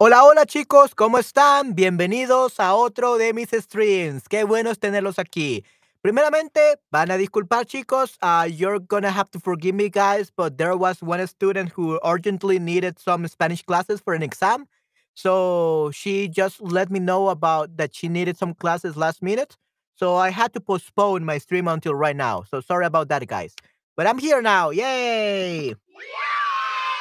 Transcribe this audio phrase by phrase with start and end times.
[0.00, 1.74] Hola, hola chicos, ¿cómo están?
[1.74, 4.28] Bienvenidos a otro de mis streams.
[4.28, 5.64] Qué bueno es tenerlos aquí.
[6.02, 10.76] Primeramente, van a disculpar chicos, uh, you're gonna have to forgive me guys, but there
[10.76, 14.68] was one student who urgently needed some Spanish classes for an exam.
[15.14, 19.56] So she just let me know about that she needed some classes last minute.
[19.96, 22.44] So I had to postpone my stream until right now.
[22.48, 23.52] So sorry about that guys.
[23.96, 24.70] But I'm here now.
[24.70, 25.74] Yay!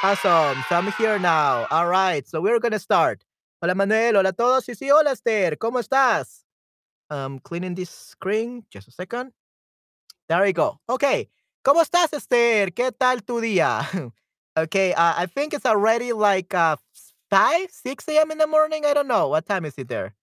[0.07, 0.63] Awesome.
[0.70, 1.67] So I'm here now.
[1.70, 2.25] All right.
[2.25, 3.25] So we're gonna start.
[3.61, 4.16] Hola Manuel.
[4.16, 4.66] Hola todos.
[4.70, 5.57] Y sí, hola Esther.
[5.57, 6.45] ¿Cómo estás?
[7.09, 8.63] I'm cleaning this screen.
[8.71, 9.33] Just a second.
[10.30, 10.80] There we go.
[10.88, 11.27] Okay.
[11.61, 12.71] ¿Cómo estás, Esther?
[12.71, 13.83] ¿Qué tal tu día?
[14.57, 14.93] okay.
[14.93, 16.77] Uh, I think it's already like uh,
[17.30, 18.31] 5, 6 a.m.
[18.31, 18.85] in the morning.
[18.85, 19.27] I don't know.
[19.27, 20.16] What time is it there?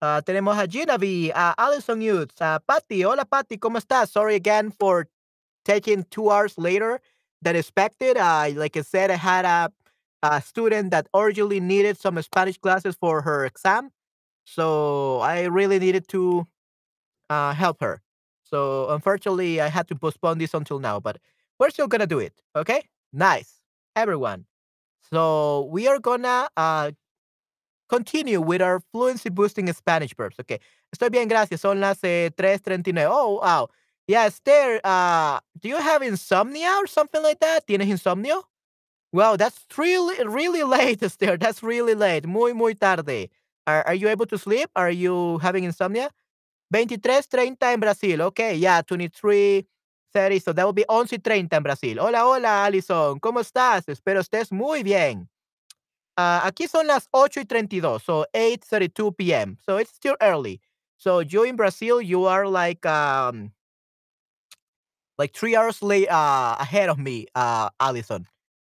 [0.00, 3.02] Uh, tenemos a Ginavi, a Allison Youth, a Patty.
[3.02, 3.58] Hola, Patty.
[3.58, 4.08] ¿Cómo estás?
[4.08, 5.08] Sorry again for
[5.66, 7.02] taking two hours later
[7.42, 8.16] than expected.
[8.16, 9.72] Uh, like I said, I had a,
[10.22, 13.90] a student that urgently needed some Spanish classes for her exam.
[14.44, 16.46] So I really needed to
[17.30, 18.02] uh, help her.
[18.44, 21.18] So unfortunately, I had to postpone this until now, but
[21.58, 22.32] we're still gonna do it.
[22.56, 22.82] Okay?
[23.12, 23.60] Nice.
[23.94, 24.46] Everyone.
[25.10, 26.92] So we are gonna uh,
[27.88, 30.36] continue with our fluency boosting Spanish verbs.
[30.40, 30.60] Okay.
[30.94, 31.60] Estoy bien, gracias.
[31.60, 33.06] Son las eh, 3.39.
[33.10, 33.68] Oh, wow.
[34.08, 37.66] Yeah, Esther, uh, do you have insomnia or something like that?
[37.66, 38.44] ¿Tienes insomnio?
[39.12, 41.36] Wow, that's really, really late, Esther.
[41.38, 42.26] That's really late.
[42.26, 43.30] Muy, muy tarde.
[43.66, 44.70] Are, are you able to sleep?
[44.76, 46.10] Are you having insomnia?
[46.72, 48.22] Twenty-three, 23.30 in Brazil.
[48.22, 50.42] Okay, yeah, 23.30.
[50.42, 51.98] So that will be 11.30 in Brazil.
[52.00, 53.20] Hola, hola, Alison.
[53.20, 53.88] ¿Cómo estás?
[53.88, 55.28] Espero estés muy bien.
[56.18, 59.56] Uh, aquí son las 8 y 32, so 8.32 p.m.
[59.64, 60.60] So it's still early.
[60.98, 63.52] So you in Brazil, you are like um
[65.18, 68.26] like three hours late uh, ahead of me, uh, Allison.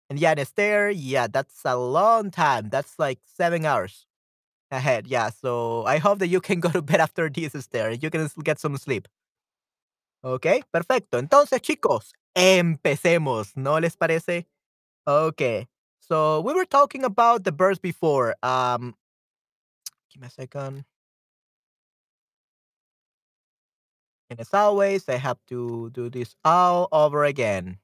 [0.08, 2.68] And yeah, and Esther, yeah, that's a long time.
[2.70, 4.06] That's like seven hours
[4.70, 5.06] ahead.
[5.08, 7.92] Yeah, so I hope that you can go to bed after this, Esther.
[7.92, 9.08] You can get some sleep.
[10.22, 11.18] Ok, perfecto.
[11.18, 13.56] Entonces, chicos, empecemos.
[13.56, 14.46] ¿No les parece?
[15.06, 15.66] Okay.
[16.00, 18.36] So we were talking about the birds before.
[18.42, 18.94] Um,
[20.12, 20.84] give me a second.
[24.30, 27.78] And as always, I have to do this all over again.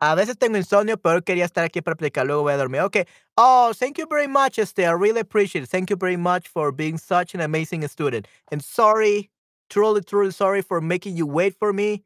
[0.00, 2.26] A veces tengo insomnio, pero quería estar aquí para platicar.
[2.26, 2.82] Luego voy a dormir.
[2.82, 3.06] Okay.
[3.36, 4.88] Oh, thank you very much, Esther.
[4.88, 5.70] I really appreciate it.
[5.70, 8.28] Thank you very much for being such an amazing student.
[8.52, 9.30] And sorry,
[9.70, 12.02] truly, truly sorry for making you wait for me.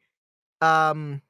[0.61, 1.23] Um,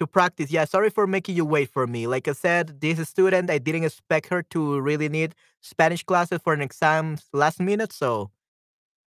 [0.00, 0.50] to practice.
[0.50, 2.06] Yeah, sorry for making you wait for me.
[2.06, 6.52] Like I said, this student, I didn't expect her to really need Spanish classes for
[6.54, 8.30] an exam last minute, so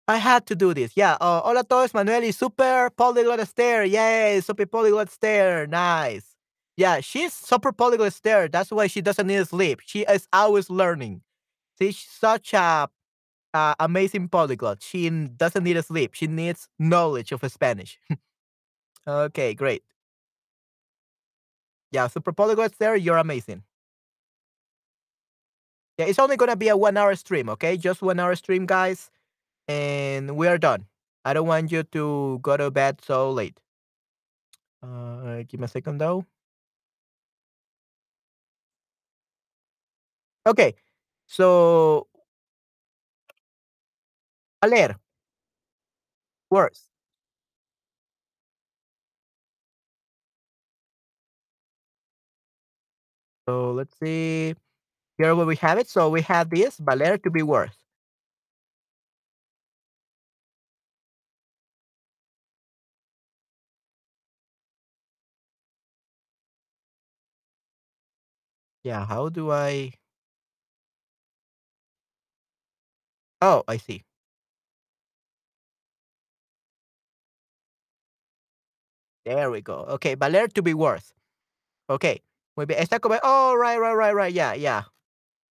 [0.07, 0.93] I had to do this.
[0.95, 1.17] Yeah.
[1.21, 3.85] Uh, hola todos, Manuel y super polyglot Esther.
[3.85, 5.67] Yay, super polyglot Esther.
[5.67, 6.37] Nice.
[6.77, 8.49] Yeah, she's super polyglot Esther.
[8.49, 9.81] That's why she doesn't need sleep.
[9.85, 11.23] She is always learning.
[11.81, 12.89] She's such a
[13.55, 14.83] uh, amazing polyglot.
[14.83, 16.15] She doesn't need sleep.
[16.15, 17.99] She needs knowledge of Spanish.
[19.07, 19.83] okay, great.
[21.93, 22.97] Yeah, super polyglot Esther.
[22.97, 23.63] You're amazing.
[25.99, 27.77] Yeah, it's only gonna be a one hour stream, okay?
[27.77, 29.11] Just one hour stream, guys,
[29.69, 30.87] and we are done.
[31.25, 33.61] I don't want you to go to bed so late.
[34.83, 36.27] Uh, give me a second though.
[40.47, 40.75] Okay,
[41.27, 42.09] so
[44.63, 44.99] valer.
[46.51, 46.92] Words.
[53.49, 54.55] So let's see.
[55.19, 55.89] Here where we have it.
[55.89, 57.77] So we have this valer to be worth.
[68.85, 69.93] Yeah, how do I
[73.43, 74.05] Oh, I see.
[79.25, 79.85] There we go.
[79.99, 81.13] Okay, valer to be worth.
[81.91, 82.23] Okay.
[82.57, 82.81] Muy bien.
[82.81, 84.33] Está como, oh, right, right, right, right.
[84.33, 84.83] Yeah, yeah.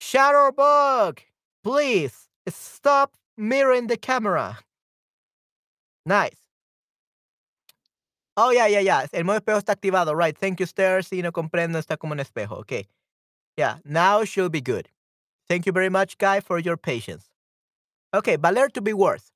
[0.02, 1.20] Shutterbug,
[1.64, 4.60] please stop mirroring the camera.
[6.06, 6.38] Nice.
[8.38, 9.08] Oh, yeah, yeah, yeah.
[9.14, 10.16] El modo espejo está activado.
[10.16, 10.38] Right.
[10.38, 11.10] Thank you, stairs.
[11.10, 11.78] Sí, no comprendo.
[11.78, 12.58] Está como un espejo.
[12.60, 12.88] Okay.
[13.58, 14.90] Yeah, now should be good.
[15.50, 17.30] Thank you very much, Guy, for your patience.
[18.14, 19.32] Okay, valer to be worth.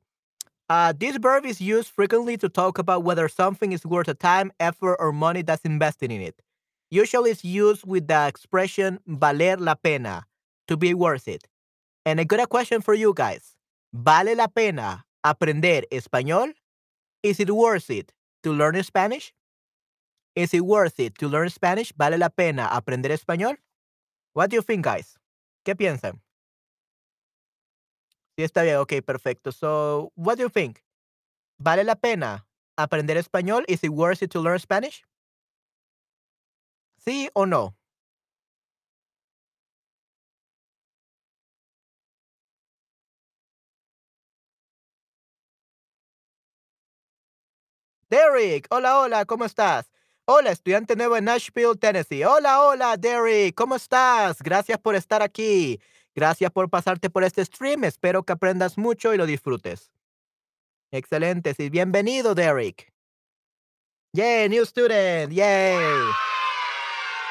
[0.69, 4.51] Uh, this verb is used frequently to talk about whether something is worth the time,
[4.59, 6.41] effort, or money that's invested in it.
[6.91, 10.25] Usually it's used with the expression valer la pena,
[10.67, 11.47] to be worth it.
[12.05, 13.55] And I got a question for you guys.
[13.93, 16.53] ¿Vale la pena aprender español?
[17.23, 19.33] Is it worth it to learn Spanish?
[20.35, 21.93] Is it worth it to learn Spanish?
[21.97, 23.57] ¿Vale la pena aprender español?
[24.33, 25.17] What do you think, guys?
[25.65, 26.21] ¿Qué piensan?
[28.37, 28.77] Sí, está bien.
[28.77, 29.51] Ok, perfecto.
[29.51, 30.83] So, what do you think?
[31.57, 32.45] ¿Vale la pena
[32.77, 33.63] aprender español?
[33.67, 35.03] Is it worth it to learn Spanish?
[37.05, 37.75] ¿Sí o no?
[48.09, 49.91] Derek, hola, hola, ¿cómo estás?
[50.25, 52.23] Hola, estudiante nuevo en Nashville, Tennessee.
[52.23, 54.41] Hola, hola, Derek, ¿cómo estás?
[54.41, 55.79] Gracias por estar aquí.
[56.15, 57.83] Gracias por pasarte por este stream.
[57.83, 59.91] Espero que aprendas mucho y lo disfrutes.
[60.91, 61.69] Excelente, sí.
[61.69, 62.91] Bienvenido, Derek.
[64.13, 65.31] Yay, new student.
[65.31, 66.34] Yay.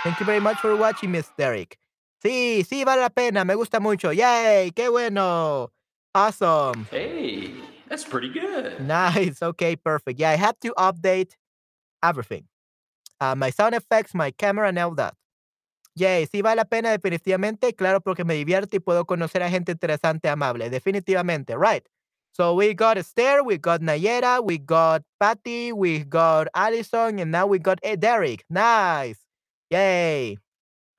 [0.04, 1.78] Thank you very much for watching, Miss Derek.
[2.22, 3.42] Sí, sí, vale la pena.
[3.42, 4.12] Me gusta mucho.
[4.12, 5.70] Yay, qué bueno.
[6.14, 6.86] Awesome.
[6.90, 7.54] Hey,
[7.88, 8.80] that's pretty good.
[8.80, 9.42] Nice.
[9.42, 10.20] Okay, perfect.
[10.20, 11.36] Yeah, I had to update
[12.02, 12.44] everything.
[13.18, 15.14] Uh, my sound effects, my camera, and all that.
[15.96, 19.72] Yay, sí vale la pena definitivamente, claro, porque me divierte y puedo conocer a gente
[19.72, 21.86] interesante, amable, definitivamente, right.
[22.32, 27.46] So we got Esther, we got Nayera, we got Patty, we got Allison, and now
[27.46, 28.44] we got eh, Derek.
[28.50, 29.23] Nice.
[29.74, 30.38] Yay.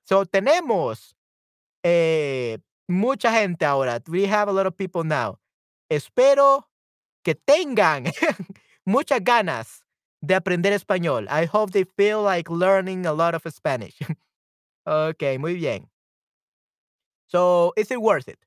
[0.04, 1.16] So tenemos
[1.82, 2.58] eh,
[2.88, 4.02] mucha gente ahora.
[4.08, 5.38] We have a lot of people now.
[5.90, 6.68] Espero
[7.24, 8.04] que tengan
[8.86, 9.82] muchas ganas
[10.20, 11.26] de aprender español.
[11.30, 13.98] I hope they feel like learning a lot of Spanish.
[14.86, 15.88] okay, muy bien.
[17.28, 18.38] So, is it worth it?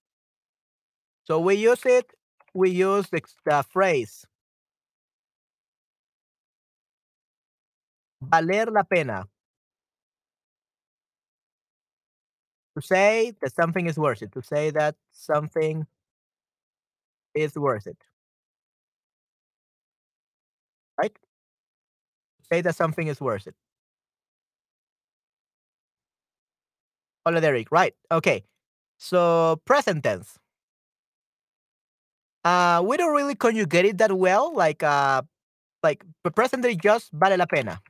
[1.23, 2.13] So, we use it,
[2.53, 4.25] we use the, the phrase
[8.21, 9.27] valer la pena
[12.79, 15.85] to say that something is worth it, to say that something
[17.33, 17.97] is worth it.
[20.97, 21.17] Right?
[22.51, 23.55] Say that something is worth it.
[27.25, 27.71] Hola, Derek.
[27.71, 27.93] Right.
[28.11, 28.43] Okay.
[28.97, 30.37] So, present tense.
[32.43, 34.53] Uh, we don't really conjugate it that well.
[34.55, 35.21] Like, uh,
[35.83, 37.81] like the present is just vale la pena.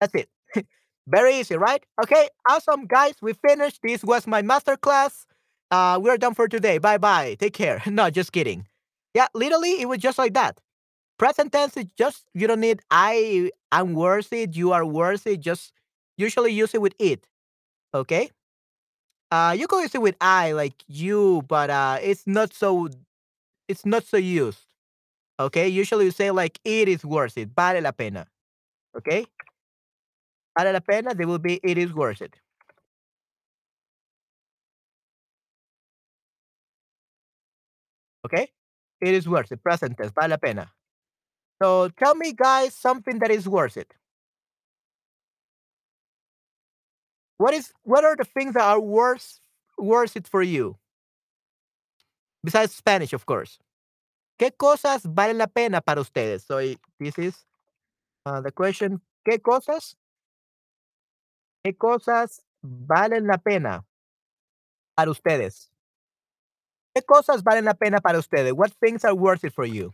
[0.00, 0.31] That's it.
[1.06, 1.84] Very easy, right?
[2.02, 3.14] Okay, awesome, guys.
[3.20, 3.80] We finished.
[3.82, 5.26] This was my master class.
[5.70, 6.78] Uh, we're done for today.
[6.78, 7.36] Bye bye.
[7.38, 7.82] Take care.
[7.86, 8.66] no, just kidding.
[9.14, 10.60] Yeah, literally, it was just like that.
[11.18, 15.40] Present tense is just you don't need I am worth it, you are worth it.
[15.40, 15.72] Just
[16.16, 17.26] usually use it with it.
[17.94, 18.30] Okay.
[19.30, 22.88] Uh, you can use it with I, like you, but uh, it's not so.
[23.68, 24.66] It's not so used.
[25.40, 25.68] Okay.
[25.68, 27.50] Usually you say like it is worth it.
[27.56, 28.26] Vale la pena.
[28.96, 29.26] Okay.
[30.58, 31.14] Vale la pena.
[31.14, 32.36] They will be it is worth it.
[38.26, 38.50] Okay.
[39.00, 39.62] It is worth it.
[39.62, 40.12] Present tense.
[40.12, 40.70] Vale la pena.
[41.62, 43.94] So tell me, guys, something that is worth it.
[47.38, 49.40] What is what are the things that are worth
[49.78, 50.76] worth it for you?
[52.44, 53.58] Besides Spanish, of course.
[54.38, 56.44] ¿Qué cosas valen la pena para ustedes?
[56.46, 56.58] So
[56.98, 57.44] this is
[58.26, 59.00] uh, the question.
[59.28, 59.94] ¿Qué cosas?
[61.64, 63.86] ¿Qué cosas valen la pena
[64.96, 65.70] para ustedes?
[66.94, 68.52] ¿Qué cosas valen la pena para ustedes?
[68.52, 69.92] What things are worth it for you?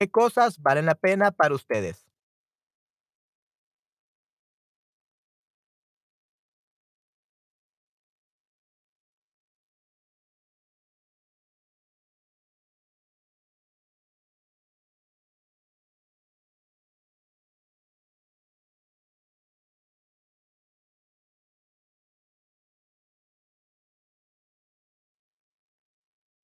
[0.00, 2.07] ¿Qué cosas valen la pena para ustedes?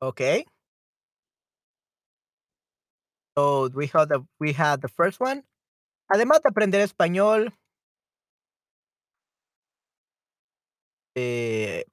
[0.05, 0.45] Okay.
[3.37, 5.45] So we had the we had the first one.
[6.13, 7.53] Además de aprender español,
[11.15, 11.85] eh,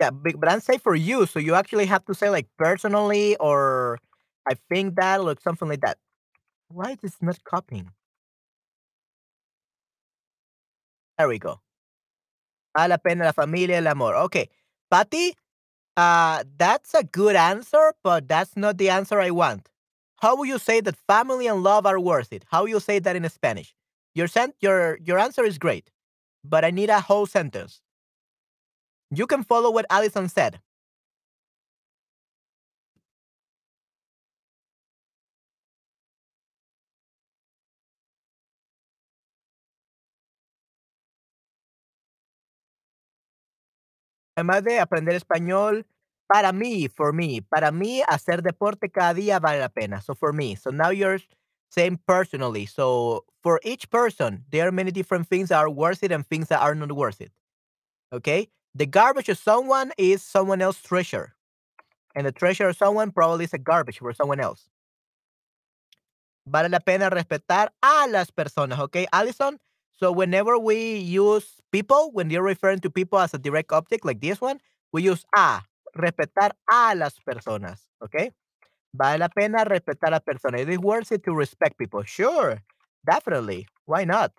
[0.00, 3.98] yeah, but I'm saying for you, so you actually have to say like personally or
[4.48, 5.98] I think that or something like that.
[6.68, 7.90] Why is this not copying?
[11.18, 11.60] There we go.
[12.74, 14.14] Vale la pena la familia, el amor.
[14.16, 14.48] Okay.
[14.90, 15.34] Patty,
[15.96, 19.68] uh, that's a good answer, but that's not the answer I want.
[20.20, 22.44] How will you say that family and love are worth it?
[22.50, 23.74] How you say that in Spanish?
[24.14, 25.90] Your sent your your answer is great,
[26.44, 27.80] but I need a whole sentence.
[29.10, 30.60] You can follow what Allison said.
[44.36, 45.86] Además de aprender español,
[46.32, 50.00] Para mí, for me, para mí hacer deporte cada día vale la pena.
[50.00, 51.20] So for me, so now you're
[51.68, 52.64] saying personally.
[52.64, 56.48] So for each person, there are many different things that are worth it and things
[56.48, 57.32] that are not worth it.
[58.14, 58.48] Okay?
[58.74, 61.34] The garbage of someone is someone else's treasure.
[62.14, 64.70] And the treasure of someone probably is a garbage for someone else.
[66.46, 69.58] Vale la pena respetar a las personas, okay, Allison?
[69.92, 74.20] So whenever we use people, when you're referring to people as a direct object like
[74.20, 74.60] this one,
[74.92, 75.62] we use a,
[75.96, 78.30] respetar a las personas, okay?
[78.94, 80.60] Vale la pena respetar a personas.
[80.60, 82.02] It is worth it to respect people.
[82.04, 82.62] Sure,
[83.04, 83.66] definitely.
[83.86, 84.32] Why not?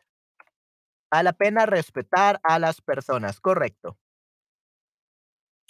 [1.11, 3.39] Vale la pena respetar a las personas.
[3.39, 3.97] Correcto.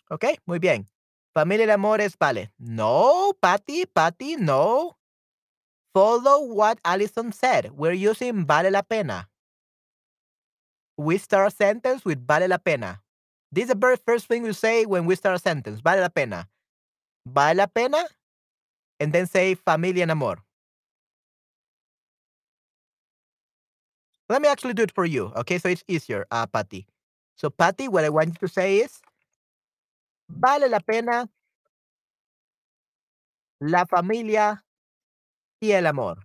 [0.10, 0.88] Ok, muy bien.
[1.34, 2.52] Familia y amor es vale.
[2.60, 4.98] No, Patty, Patty, no.
[5.94, 7.72] Follow what Allison said.
[7.72, 9.30] We're using vale la pena.
[10.98, 13.02] We start a sentence with vale la pena.
[13.52, 15.82] This is the very first thing we say when we start a sentence.
[15.82, 16.48] Vale la pena.
[17.26, 18.04] Vale la pena.
[19.00, 20.38] And then say familia and amor.
[24.30, 25.32] Let me actually do it for you.
[25.36, 26.88] Okay, so it's easier, uh, Patty.
[27.36, 29.02] So, Patty, what I want you to say is
[30.30, 31.30] vale la pena
[33.60, 34.64] la familia
[35.62, 36.18] y el amor.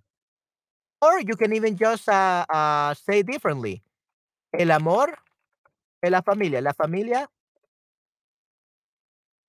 [1.01, 3.83] Or you can even just uh, uh, say differently.
[4.53, 5.19] El amor
[6.03, 6.61] la familia.
[6.61, 7.31] La familia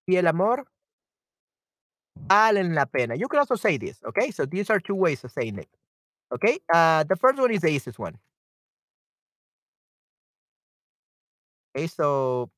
[0.07, 0.67] y el amor
[2.15, 3.15] valen la pena.
[3.15, 4.31] You can also say this, okay?
[4.31, 5.69] So these are two ways of saying it.
[6.31, 6.59] Okay?
[6.73, 8.19] Uh, the first one is the easiest one.
[11.75, 12.49] Okay, so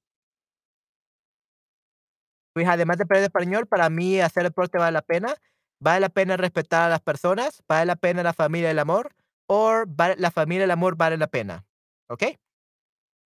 [2.53, 5.35] pues además de aprender español, para mí hacer deporte vale la pena.
[5.79, 9.15] Vale la pena respetar a las personas, vale la pena la familia el amor,
[9.47, 11.65] or vale, la familia el amor vale la pena.
[12.11, 12.37] Okay?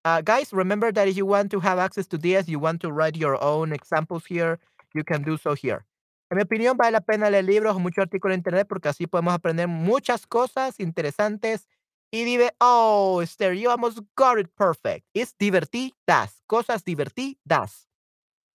[0.06, 2.92] Uh, guys, remember that if you want to have access to this, you want to
[2.92, 4.60] write your own examples here,
[4.94, 5.84] you can do so here.
[6.32, 9.08] En mi opinión, vale la pena leer libros o muchos artículos en internet porque así
[9.08, 11.68] podemos aprender muchas cosas interesantes
[12.12, 12.51] y dive.
[12.60, 15.06] Oh, Esther, you almost got it perfect.
[15.13, 16.42] It's divertidas.
[16.48, 17.88] Cosas divertidas.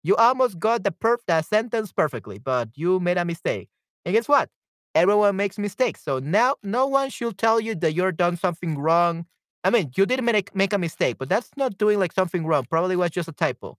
[0.02, 3.68] You almost got the perf that sentence perfectly, but you made a mistake.
[4.04, 4.48] And guess what?
[4.94, 6.02] Everyone makes mistakes.
[6.02, 9.26] So now no one should tell you that you're done something wrong.
[9.64, 12.64] I mean, you did make make a mistake, but that's not doing like something wrong.
[12.70, 13.76] Probably was just a typo.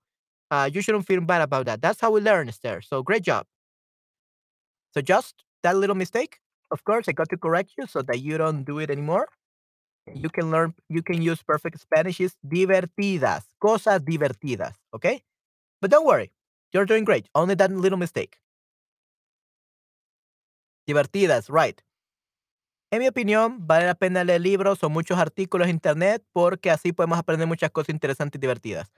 [0.52, 1.82] Uh, you shouldn't feel bad about that.
[1.82, 2.82] That's how we learn, Esther.
[2.82, 3.46] So great job.
[4.94, 6.40] So just that little mistake.
[6.72, 9.28] Of course, I got to correct you so that you don't do it anymore.
[10.14, 10.76] You can learn.
[10.90, 12.22] You can use perfect Spanish.
[12.22, 14.76] Is divertidas, cosas divertidas.
[14.96, 15.24] Okay.
[15.82, 16.32] But don't worry,
[16.74, 17.28] you're doing great.
[17.36, 18.38] Only that little mistake.
[20.88, 21.82] Divertidas, right.
[22.94, 26.92] En mi opinión, vale la pena leer libros o muchos artículos en internet porque así
[26.92, 28.92] podemos aprender muchas cosas interesantes y divertidas.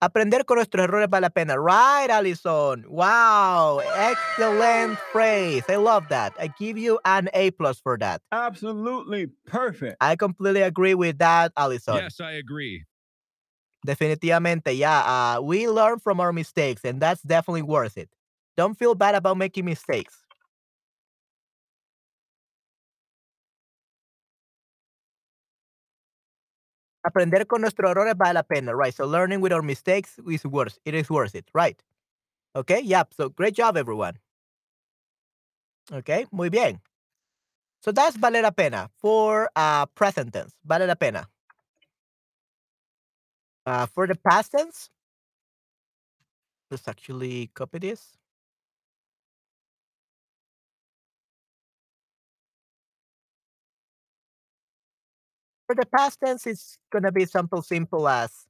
[0.00, 1.56] Aprender con nuestros errores vale la pena.
[1.56, 2.84] Right, Alison.
[2.88, 3.80] Wow.
[3.96, 5.64] Excellent phrase.
[5.66, 6.34] I love that.
[6.38, 8.20] I give you an A plus for that.
[8.30, 9.96] Absolutely perfect.
[10.00, 11.96] I completely agree with that, Alison.
[11.96, 12.84] Yes, I agree.
[13.86, 15.36] Definitivamente, yeah.
[15.38, 18.10] Uh, we learn from our mistakes, and that's definitely worth it.
[18.58, 20.27] Don't feel bad about making mistakes.
[27.08, 28.94] Aprender con nuestros errores vale la pena, right?
[28.94, 30.78] So learning with our mistakes is worth.
[30.84, 31.82] It is worth it, right?
[32.54, 33.04] Okay, yeah.
[33.16, 34.18] So great job, everyone.
[35.92, 36.80] Okay, muy bien.
[37.80, 40.52] So that's vale la pena for uh, present tense.
[40.64, 41.28] Vale la pena.
[43.66, 44.90] Uh, for the past tense,
[46.70, 48.17] let's actually copy this.
[55.68, 58.46] For the past tense, it's gonna be something simple as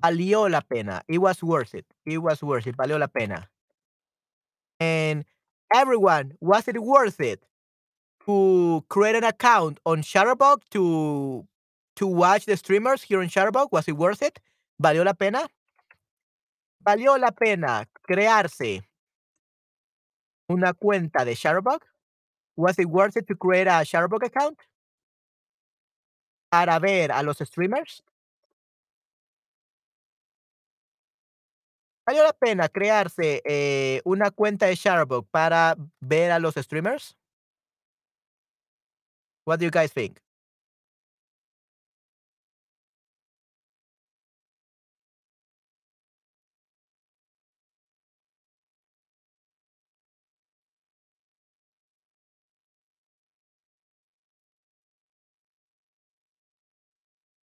[0.00, 1.02] valió la pena.
[1.08, 1.84] It was worth it.
[2.06, 2.76] It was worth it.
[2.76, 3.50] Valió la pena.
[4.78, 5.24] And
[5.74, 7.42] everyone, was it worth it
[8.26, 11.48] to create an account on Shutterbug to
[11.96, 13.72] to watch the streamers here in Shutterbug?
[13.72, 14.38] Was it worth it?
[14.80, 15.48] ¿Valió la pena?
[16.86, 18.84] ¿Valió la pena crearse
[20.48, 21.80] una cuenta de Shutterbug?
[22.54, 24.58] Was it worth it to create a Shutterbug account?
[26.50, 28.02] Para ver a los streamers.
[32.06, 37.16] ¿Valió la pena crearse eh, una cuenta de Shutterbug para ver a los streamers?
[39.46, 40.18] What do you guys think?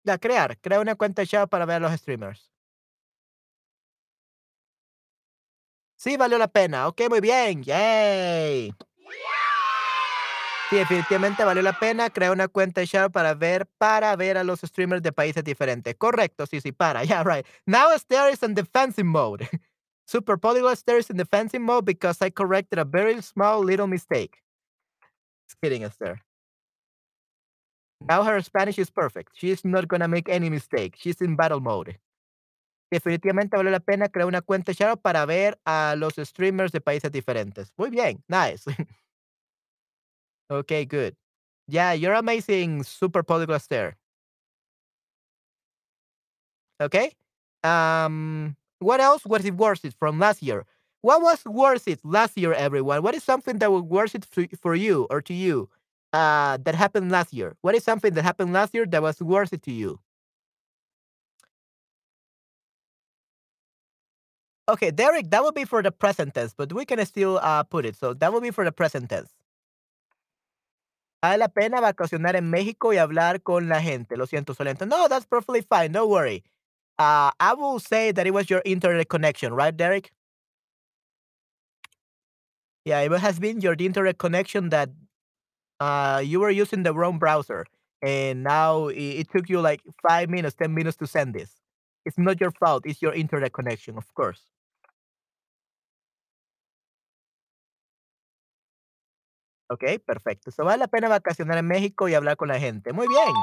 [0.07, 0.57] Ya, crear.
[0.61, 2.49] Crea una cuenta Shutterbug para ver a los streamers.
[5.97, 6.87] Sí, valió la pena.
[6.87, 7.61] Ok, muy bien.
[7.63, 8.73] Yay.
[10.69, 14.61] Sí, definitivamente valió la pena crear una cuenta Shadow para ver, para ver a los
[14.61, 15.95] streamers de países diferentes.
[15.95, 17.03] Correcto, sí, sí, para.
[17.05, 17.45] Yeah, right.
[17.65, 19.47] Now Esther is in defensive mode.
[20.05, 24.41] Super Polyglot Esther is in defensive mode because I corrected a very small little mistake.
[25.47, 26.21] Just kidding, Esther.
[28.01, 29.31] Now her Spanish is perfect.
[29.35, 30.95] She's not gonna make any mistake.
[30.97, 31.97] She's in battle mode.
[32.91, 37.11] Definitivamente vale la pena crear una cuenta Shadow para ver a los streamers de países
[37.11, 37.71] diferentes.
[37.77, 38.65] Muy bien, nice.
[40.49, 41.15] okay, good.
[41.67, 43.97] Yeah, you're amazing, super polyglot Esther.
[46.81, 47.11] Okay.
[47.63, 50.65] Um, what else was it worth it from last year?
[51.01, 53.01] What was worth it last year, everyone?
[53.03, 54.25] What is something that was worth it
[54.59, 55.69] for you or to you
[56.13, 57.55] uh, that happened last year?
[57.61, 59.99] What is something that happened last year that was worth it to you?
[64.69, 67.85] Okay, Derek, that would be for the present tense, but we can still uh, put
[67.85, 67.95] it.
[67.95, 69.31] So that would be for the present tense.
[71.23, 74.17] Vale la pena vacacionar en México y hablar con la gente.
[74.17, 74.85] Lo siento, Solento.
[74.87, 75.91] No, that's perfectly fine.
[75.91, 76.43] Don't worry.
[76.99, 80.11] Uh, I will say that it was your internet connection, right, Derek?
[82.85, 84.89] Yeah, it has been your internet connection that
[85.79, 87.65] uh, you were using the wrong browser,
[88.01, 91.51] and now it, it took you like five minutes, ten minutes to send this.
[92.05, 92.85] It's not your fault.
[92.85, 94.41] It's your internet connection, of course.
[99.69, 100.49] Ok, perfecto.
[100.51, 102.93] So, vale la pena vacacionar en México y hablar con la gente.
[102.93, 103.33] Muy bien.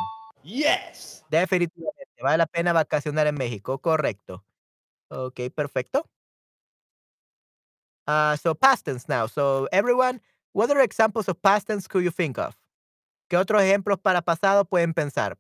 [0.43, 1.25] Yes.
[1.31, 4.45] Definitivamente, vale la pena vacacionar en México, correcto.
[5.09, 6.09] Ok, perfecto.
[8.07, 9.27] Uh, so past tense now.
[9.27, 10.21] So everyone,
[10.55, 12.57] what other examples of past tense could you think of?
[13.31, 15.37] ¿Qué otros ejemplos para pasado pueden pensar?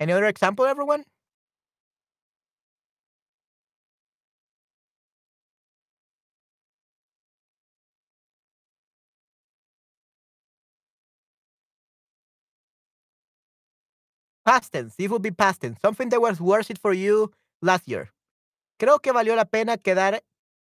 [0.00, 1.04] Any other example, everyone?
[14.44, 14.94] Past tense.
[14.98, 15.78] It would be past tense.
[15.80, 17.30] Something that was worth it for you
[17.62, 18.10] last year.
[18.80, 20.22] Creo que valió la pena quedar,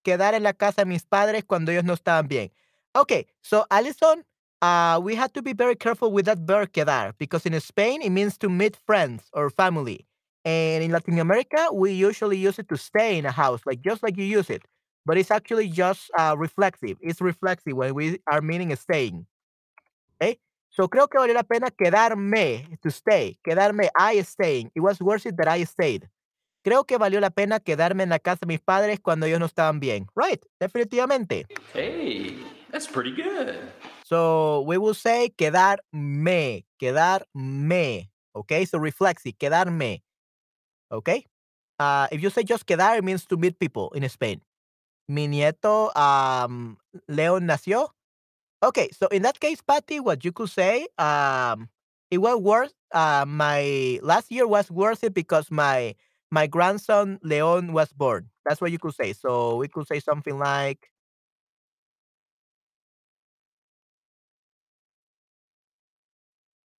[0.04, 2.50] quedar en la casa de mis padres cuando ellos no estaban bien.
[2.96, 4.24] Okay, so Alison,
[4.62, 8.10] uh, we have to be very careful with that verb quedar because in Spain it
[8.10, 10.06] means to meet friends or family.
[10.44, 14.02] And in Latin America, we usually use it to stay in a house, like just
[14.02, 14.64] like you use it.
[15.06, 16.98] But it's actually just uh, reflexive.
[17.00, 19.26] It's reflexive when we are meaning staying.
[20.76, 23.38] So creo que valió la pena quedarme, to stay.
[23.42, 24.70] Quedarme, I staying.
[24.74, 26.06] It was worth it that I stayed.
[26.62, 29.46] Creo que valió la pena quedarme en la casa de mis padres cuando ellos no
[29.46, 30.06] estaban bien.
[30.14, 31.46] Right, definitivamente.
[31.72, 32.36] Hey,
[32.70, 33.56] that's pretty good.
[34.04, 38.10] So we will say quedarme, quedarme.
[38.34, 40.02] Okay, so reflexive, quedarme.
[40.92, 41.24] Okay.
[41.78, 44.42] Uh, if you say just quedar, it means to meet people in Spain.
[45.08, 46.76] Mi nieto, um,
[47.08, 47.95] Leon nació.
[48.66, 51.68] Okay, so in that case, Patty, what you could say, um,
[52.10, 52.72] it was worth.
[52.92, 55.94] Uh, my last year was worth it because my
[56.32, 58.28] my grandson Leon was born.
[58.44, 59.12] That's what you could say.
[59.12, 60.90] So we could say something like,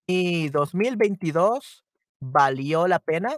[0.08, 1.84] Mi 2022
[2.20, 3.36] valió la pena.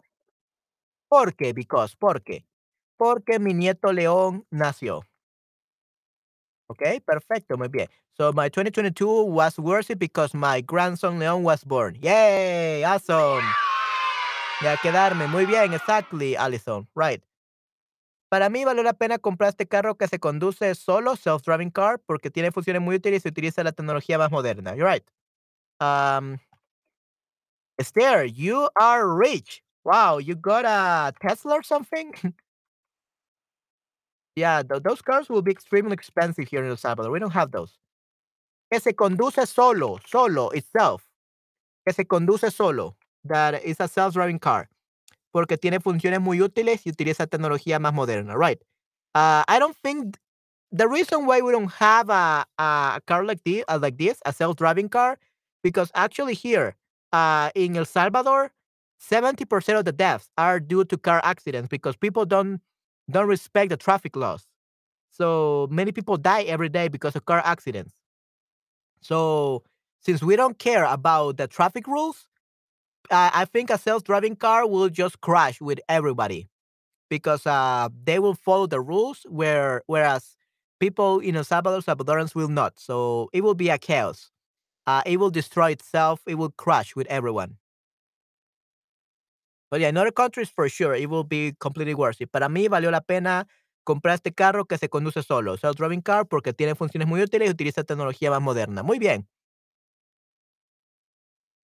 [1.10, 1.52] ¿Por qué?
[1.52, 2.46] Because, ¿por qué?
[2.98, 5.02] Porque mi nieto León nació.
[6.70, 7.88] Okay, perfecto, muy bien.
[8.20, 11.96] So my 2022 was worth it because my grandson León was born.
[12.02, 13.44] Yay, awesome.
[14.60, 17.22] Ya quedarme, muy bien, exactly, Allison, right.
[18.28, 22.28] Para mí valió la pena comprar este carro que se conduce solo, self-driving car, porque
[22.28, 24.74] tiene funciones muy útiles y utiliza la tecnología más moderna.
[24.74, 25.04] You're right.
[25.80, 26.38] Um,
[27.78, 29.62] Esther, you are rich.
[29.84, 32.12] Wow, you got a Tesla or something?
[34.36, 37.12] yeah, th those cars will be extremely expensive here in El Salvador.
[37.12, 37.78] We don't have those.
[38.70, 41.04] Que se conduce solo, solo, itself.
[41.86, 42.96] Que se conduce solo.
[43.24, 44.68] That is a self-driving car.
[45.32, 48.60] Porque tiene funciones muy útiles y utiliza tecnología más moderna, right?
[49.14, 50.18] Uh, I don't think
[50.70, 54.32] the reason why we don't have a, a car like this, uh, like this, a
[54.32, 55.18] self-driving car,
[55.62, 56.76] because actually here
[57.12, 58.52] uh, in El Salvador,
[59.00, 62.60] 70% of the deaths are due to car accidents because people don't
[63.10, 64.46] don't respect the traffic laws.
[65.10, 67.94] So many people die every day because of car accidents.
[69.00, 69.62] So
[70.00, 72.28] since we don't care about the traffic rules,
[73.10, 76.48] uh, I think a self-driving car will just crash with everybody
[77.08, 80.36] because uh, they will follow the rules, where whereas
[80.78, 82.78] people in El Salvador, Salvadorans will not.
[82.78, 84.30] So it will be a chaos.
[84.86, 86.20] Uh, it will destroy itself.
[86.26, 87.56] It will crash with everyone.
[89.70, 92.32] But yeah, in other countries, for sure, it will be completely worth it.
[92.32, 93.46] Para mí, valió la pena
[93.88, 97.52] comprar este carro que se conduce solo, self-driving car, porque tiene funciones muy útiles y
[97.52, 98.82] utiliza tecnología más moderna.
[98.82, 99.26] Muy bien.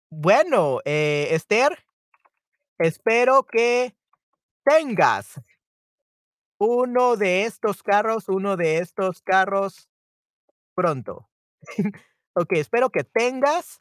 [0.10, 1.78] Bueno, eh, Esther,
[2.80, 3.94] espero que
[4.64, 5.42] tengas
[6.60, 9.90] uno de estos carros, uno de estos carros
[10.76, 11.30] pronto.
[12.36, 13.80] Ok, espero que tengas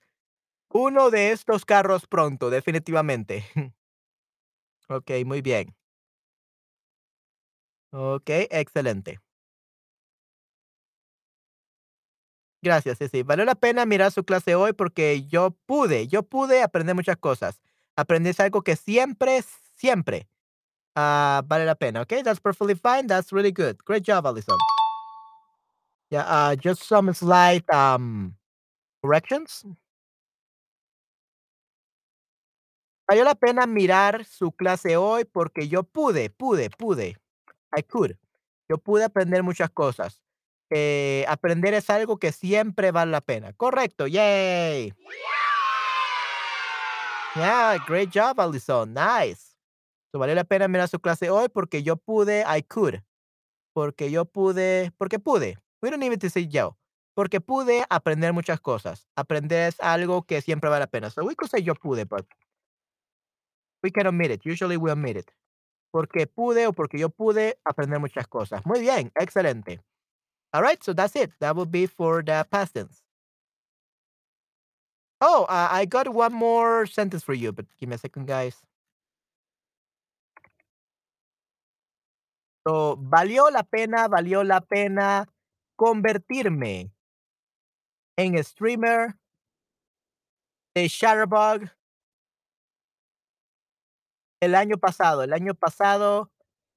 [0.68, 3.44] uno de estos carros pronto, definitivamente.
[4.88, 5.74] Ok, muy bien.
[7.92, 9.20] Ok, excelente.
[12.62, 13.22] Gracias, sí, sí.
[13.24, 17.60] Valió la pena mirar su clase hoy porque yo pude, yo pude aprender muchas cosas.
[17.96, 19.42] Aprendí algo que siempre,
[19.76, 20.28] siempre
[20.96, 22.02] ah, vale la pena.
[22.02, 23.06] Okay, that's perfectly fine.
[23.08, 23.78] That's really good.
[23.84, 24.56] Great job, Alison.
[26.10, 28.34] Yeah, just some slight um,
[29.02, 29.64] corrections.
[33.08, 37.21] Valió la pena mirar su clase hoy porque yo pude, pude, pude.
[37.76, 38.16] I could.
[38.68, 40.22] Yo pude aprender muchas cosas.
[40.70, 43.52] Eh, aprender es algo que siempre vale la pena.
[43.52, 44.94] Correcto, yay.
[47.34, 48.94] Yeah, great job, Alison.
[48.94, 49.56] Nice.
[50.10, 53.02] So, valió la pena mirar su clase hoy porque yo pude, I could.
[53.74, 55.56] Porque yo pude, porque pude.
[55.82, 56.76] We don't need to say yo.
[57.14, 59.08] Porque pude aprender muchas cosas.
[59.16, 61.10] Aprender es algo que siempre vale la pena.
[61.10, 62.26] So we could say yo pude, but
[63.82, 64.46] we can omit it.
[64.46, 65.30] Usually we omit it.
[65.92, 68.64] Porque pude o porque yo pude aprender muchas cosas.
[68.66, 69.80] Muy bien, excelente.
[70.52, 71.30] All right, so that's it.
[71.40, 73.02] That will be for the past tense.
[75.20, 78.56] Oh, uh, I got one more sentence for you, but give me a second, guys.
[82.66, 85.28] So, valió la pena, valió la pena
[85.76, 86.90] convertirme
[88.16, 89.16] en streamer
[90.74, 91.70] de Shutterbug
[94.42, 95.22] el año pasado.
[95.22, 96.30] El año pasado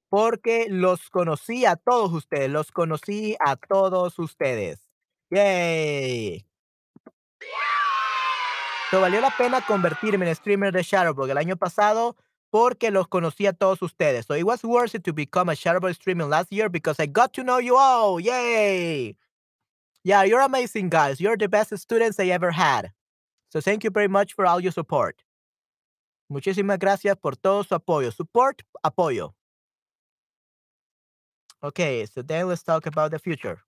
[0.08, 4.88] porque los conocí a todos ustedes, los conocí a todos ustedes.
[5.30, 6.46] Yay.
[8.90, 12.16] So, valió la pena convertirme en streamer de Shadowbug el año pasado
[12.50, 14.26] porque los conocí a todos ustedes.
[14.26, 17.32] So it was worth it to become a Shadowbug streamer last year because I got
[17.32, 18.20] to know you all.
[18.20, 19.16] Yay!
[20.04, 21.20] Yeah, you're amazing, guys.
[21.20, 22.92] You're the best students I ever had.
[23.48, 25.25] So thank you very much for all your support.
[26.28, 28.10] Muchísimas gracias por todo su apoyo.
[28.10, 29.34] Support, apoyo.
[31.62, 33.62] Okay, so then let's talk about the future.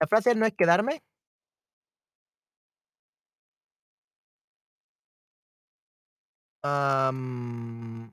[0.00, 1.02] La frase no es quedarme.
[6.62, 8.12] Um,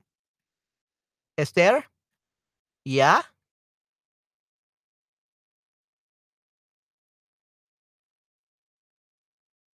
[1.36, 1.84] Esther.
[2.84, 3.22] Yeah.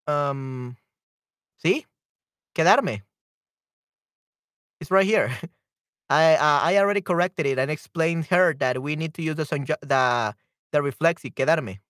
[0.06, 0.76] Um,
[1.58, 1.86] sí.
[2.54, 3.04] Quedarme.
[4.80, 5.30] It's right here.
[6.10, 9.44] I uh, I already corrected it and explained her that we need to use the
[9.44, 10.34] sonjo- the
[10.72, 11.80] the reflexive quedarme.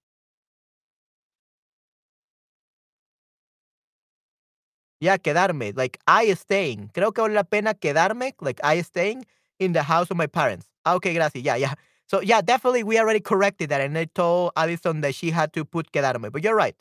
[5.00, 5.76] Yeah, quedarme.
[5.76, 6.90] Like I staying.
[6.94, 8.34] Creo que vale la pena quedarme.
[8.40, 9.24] Like I staying
[9.58, 10.66] in the house of my parents.
[10.84, 11.42] Ah, okay, gracias.
[11.44, 11.74] Yeah, yeah.
[12.08, 15.64] So yeah, definitely we already corrected that, and I told Alison that she had to
[15.64, 16.30] put quedarme.
[16.30, 16.76] But you're right.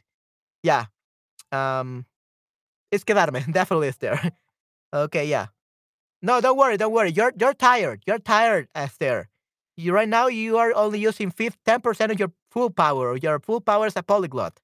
[0.63, 0.85] Yeah.
[1.51, 2.05] Um,
[2.91, 3.51] it's quedarme.
[3.51, 4.31] Definitely is there.
[4.93, 5.47] okay, yeah.
[6.21, 7.11] No, don't worry, don't worry.
[7.11, 8.03] You're you're tired.
[8.05, 9.29] You're tired, Esther.
[9.77, 13.17] You right now you are only using 10 percent of your full power.
[13.17, 14.59] Your full power is a polyglot.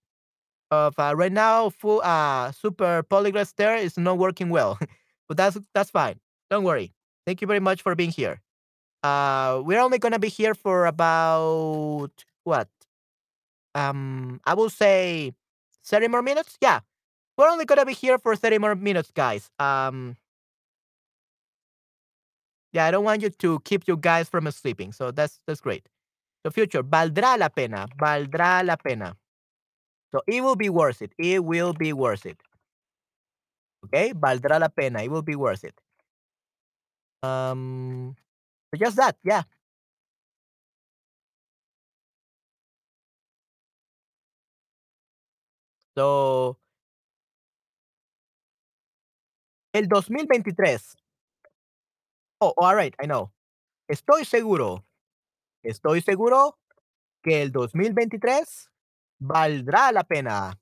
[0.69, 4.77] Of uh, right now, full uh super polyglot Esther is not working well,
[5.27, 6.19] but that's that's fine.
[6.49, 6.93] Don't worry.
[7.25, 8.41] Thank you very much for being here.
[9.03, 12.11] Uh, we're only gonna be here for about
[12.43, 12.69] what?
[13.75, 15.33] Um, I will say
[15.87, 16.57] 30 more minutes.
[16.61, 16.81] Yeah,
[17.37, 19.49] we're only gonna be here for 30 more minutes, guys.
[19.59, 20.17] Um,
[22.73, 24.91] yeah, I don't want you to keep you guys from sleeping.
[24.91, 25.87] So that's that's great.
[26.43, 27.87] The future valdrá la pena.
[27.99, 29.15] Valdrá la pena.
[30.11, 31.13] So it will be worth it.
[31.17, 32.41] It will be worth it.
[33.85, 35.01] Okay, valdrá la pena.
[35.01, 35.79] It will be worth it.
[37.23, 38.15] Um,
[38.71, 39.43] so just that, yeah.
[45.97, 46.59] So,
[49.73, 50.95] el 2023.
[52.39, 53.31] Oh, all right, I know.
[53.89, 54.85] Estoy seguro.
[55.63, 56.59] Estoy seguro
[57.23, 58.69] que el 2023
[59.17, 60.59] valdrá la pena.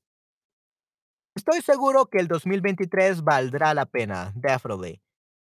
[1.35, 4.31] Estoy seguro que el 2023 valdrá la pena.
[4.37, 5.01] Definitely.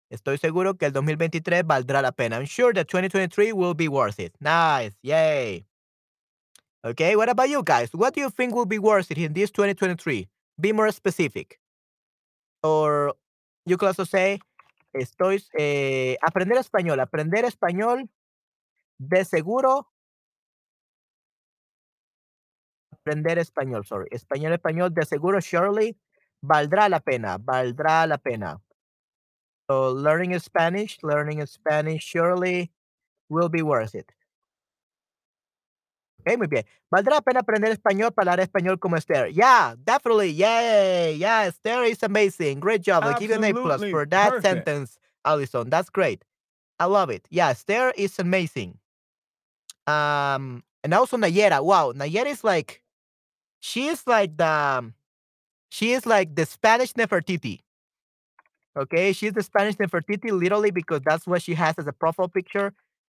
[0.10, 2.38] Estoy seguro que el 2023 valdrá la pena.
[2.38, 4.34] I'm sure that 2023 will be worth it.
[4.39, 4.97] Nice.
[5.03, 5.67] Yay.
[6.86, 7.89] Okay, what about you guys?
[7.93, 10.28] What do you think will be worth it in this 2023?
[10.60, 11.60] Be more specific.
[12.62, 13.13] Or
[13.65, 14.39] you could also say,
[14.93, 17.00] estoy, eh, aprender español.
[17.00, 18.10] Aprender español
[19.00, 19.88] de seguro.
[22.91, 24.10] Aprender español, sorry.
[24.12, 25.98] Español, español, de seguro, surely,
[26.41, 27.38] valdrá la pena.
[27.38, 28.62] Valdrá la pena.
[29.69, 32.74] So learning Spanish, learning Spanish surely
[33.30, 34.12] will be worth it.
[36.26, 36.66] Ok, muy bien.
[36.90, 39.32] ¿Valdrá la pena aprender español para hablar español como Esther?
[39.34, 40.32] Yeah, definitely.
[40.32, 41.18] Yay.
[41.18, 42.60] Yeah, Esther is amazing.
[42.62, 43.04] Great job.
[43.04, 44.44] I'll give you an A plus for that perfect.
[44.44, 45.70] sentence, Alison.
[45.70, 46.24] That's great.
[46.80, 47.28] I love it.
[47.30, 48.78] Yeah, Esther is amazing.
[49.86, 51.62] Um, and also Nayera.
[51.64, 52.82] Wow, Nayera is like,
[53.60, 54.94] she is like the,
[55.70, 57.60] she is like the Spanish Nefertiti.
[58.78, 62.74] Okay, she's the Spanish Nefertiti literally because that's what she has as a profile picture.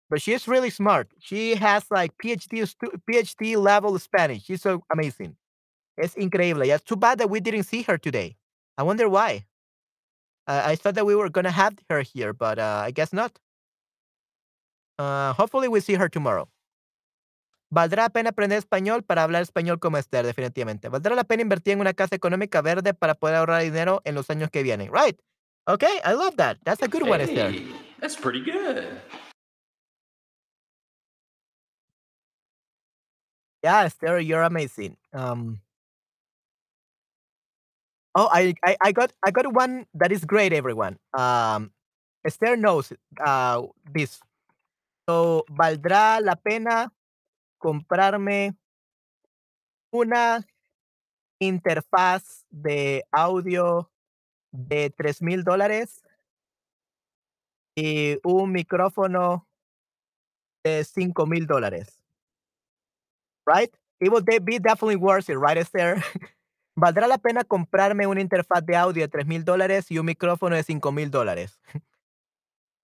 [0.10, 1.10] But she's really smart.
[1.20, 2.74] She has like PhD
[3.10, 4.46] PhD level Spanish.
[4.46, 5.36] She's so amazing.
[5.98, 6.64] It's incredible.
[6.64, 8.38] It's too bad that we didn't see her today.
[8.78, 9.46] I wonder why.
[10.48, 13.38] Uh, I thought that we were gonna have her here, but uh, I guess not.
[14.98, 16.50] Uh, hopefully we see her tomorrow.
[17.72, 20.90] Valdrá la pena aprender español para hablar español como Esther, definitivamente.
[20.90, 24.30] Valdrá la pena invertir en una casa económica verde para poder ahorrar dinero en los
[24.32, 24.92] años que vienen.
[24.92, 25.20] Right.
[25.68, 26.58] Okay, I love that.
[26.64, 27.52] That's a good one, Esther.
[27.52, 27.68] Hey,
[28.00, 28.88] that's pretty good.
[33.64, 34.98] Yeah, Esther, you're amazing.
[35.14, 35.62] Um.
[38.16, 40.98] Oh, I, I, I got, I got one that is great, everyone.
[41.14, 41.72] Um,
[42.26, 42.92] Esther knows
[43.24, 43.62] uh,
[43.94, 44.20] this.
[45.08, 46.92] So, valdrá la pena
[47.60, 48.56] comprarme
[49.92, 50.46] una
[51.40, 53.90] interfaz de audio
[54.52, 56.02] de tres mil dólares
[57.76, 59.48] y un micrófono
[60.64, 61.99] de cinco mil dólares.
[63.48, 63.70] Right?
[64.00, 66.04] It will de- be definitely worth it, right, Esther?
[66.78, 70.56] Valdrá la pena comprarme una interfaz de audio de tres mil dólares y un micrófono
[70.56, 71.60] de cinco mil dólares.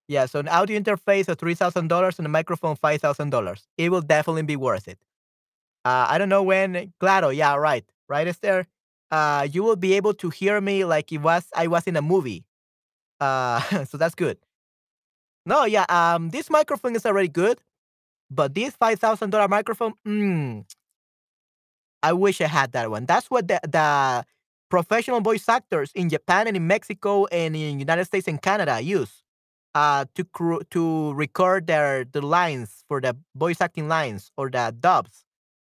[0.07, 3.67] yeah, so an audio interface of $3,000 and a microphone $5,000.
[3.77, 4.99] It will definitely be worth it.
[5.85, 6.93] Uh, I don't know when.
[6.99, 8.67] Claro, yeah, right, right, Esther.
[9.11, 12.01] Uh, you will be able to hear me like it was I was in a
[12.01, 12.43] movie.
[13.19, 14.37] Uh, so that's good.
[15.45, 15.85] No, yeah.
[15.89, 17.59] Um, this microphone is already good,
[18.29, 20.65] but this five thousand dollar microphone, mm,
[22.03, 23.05] I wish I had that one.
[23.05, 24.25] That's what the the
[24.69, 29.23] professional voice actors in Japan and in Mexico and in United States and Canada use
[29.73, 35.25] uh, to to record their the lines for the voice acting lines or the dubs,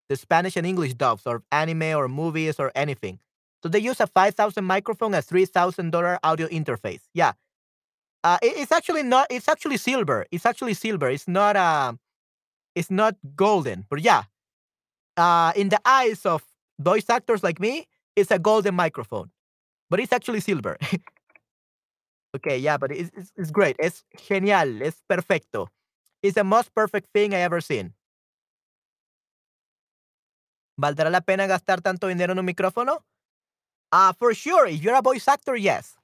[0.08, 3.18] the Spanish and English dubs or anime or movies or anything.
[3.62, 7.02] So they use a five thousand microphone, a three thousand dollar audio interface.
[7.14, 7.32] Yeah,
[8.24, 9.26] uh, it- it's actually not.
[9.30, 10.26] It's actually silver.
[10.30, 11.08] It's actually silver.
[11.10, 11.56] It's not.
[11.56, 11.94] Uh,
[12.78, 13.84] it's not golden.
[13.90, 14.22] But yeah,
[15.16, 16.44] uh, in the eyes of
[16.78, 19.30] voice actors like me, it's a golden microphone,
[19.90, 20.78] but it's actually silver.
[22.36, 23.76] okay, yeah, but it's, it's, it's great.
[23.80, 24.80] Es genial.
[24.80, 25.68] It's perfecto.
[26.22, 27.94] It's the most perfect thing I ever seen.
[30.80, 33.02] ¿Valdrá la pena gastar tanto dinero en un micrófono?
[33.90, 34.68] Uh, for sure.
[34.68, 35.96] If you're a voice actor, yes.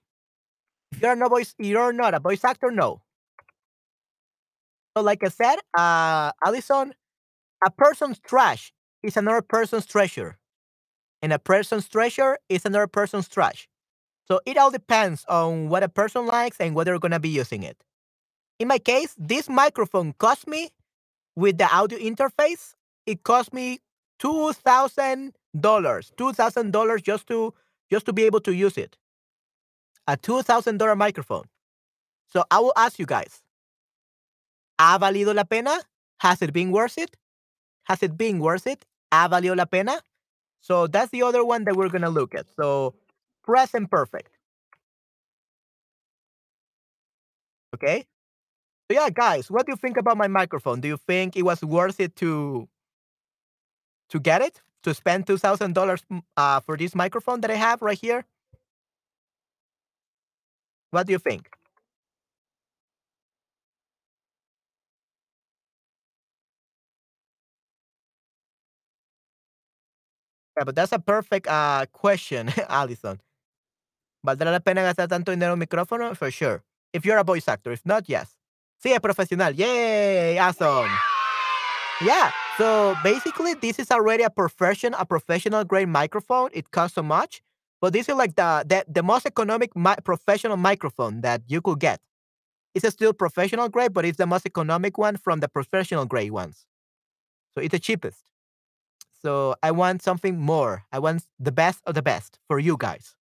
[0.90, 3.04] If you're no voice, you're not a voice actor, no.
[4.96, 6.94] So, like I said, uh, Allison,
[7.66, 10.38] a person's trash is another person's treasure,
[11.22, 13.68] and a person's treasure is another person's trash.
[14.28, 17.62] So it all depends on what a person likes and whether they're gonna be using
[17.64, 17.78] it.
[18.59, 20.70] In my case, this microphone cost me
[21.37, 22.74] with the audio interface.
[23.07, 23.80] It cost me
[24.18, 26.12] two thousand dollars.
[26.16, 27.54] Two thousand dollars just to
[27.90, 28.96] just to be able to use it.
[30.09, 31.44] A two thousand dollar microphone.
[32.28, 33.43] So I will ask you guys:
[34.85, 35.81] ¿Ha valido la pena?
[36.18, 37.16] Has it been worth it?
[37.85, 38.85] Has it been worth it?
[39.11, 40.03] ¿Ha valido la pena?
[40.61, 42.47] So that's the other one that we're gonna look at.
[42.55, 42.94] So
[43.42, 44.37] present perfect.
[47.75, 48.05] Okay.
[48.90, 50.81] So yeah, guys, what do you think about my microphone?
[50.83, 52.68] Do you think it was worth it to
[54.11, 54.61] to get it?
[54.83, 56.03] To spend two thousand dollars
[56.37, 58.27] uh, for this microphone that I have right here?
[60.90, 61.51] What do you think?
[70.57, 73.21] Yeah, but that's a perfect uh, question, Allison.
[74.25, 76.17] ¿Valdrá la pena gastar tanto dinero en un micrófono?
[76.17, 76.62] For sure.
[76.93, 77.73] If you're a voice actor.
[77.73, 78.38] If not, yes.
[78.83, 79.55] Sí, es profesional.
[79.55, 80.38] Yay!
[80.38, 80.90] Awesome.
[82.01, 82.31] Yeah.
[82.59, 86.51] So basically, this is already a profession, a professional grade microphone.
[86.53, 87.43] It costs so much,
[87.81, 91.81] but this is like the the, the most economic mi- professional microphone that you could
[91.81, 92.01] get.
[92.75, 96.67] It's still professional grade, but it's the most economic one from the professional grade ones.
[97.55, 98.25] So it's the cheapest.
[99.24, 100.84] So I want something more.
[100.92, 103.16] I want the best of the best for you guys.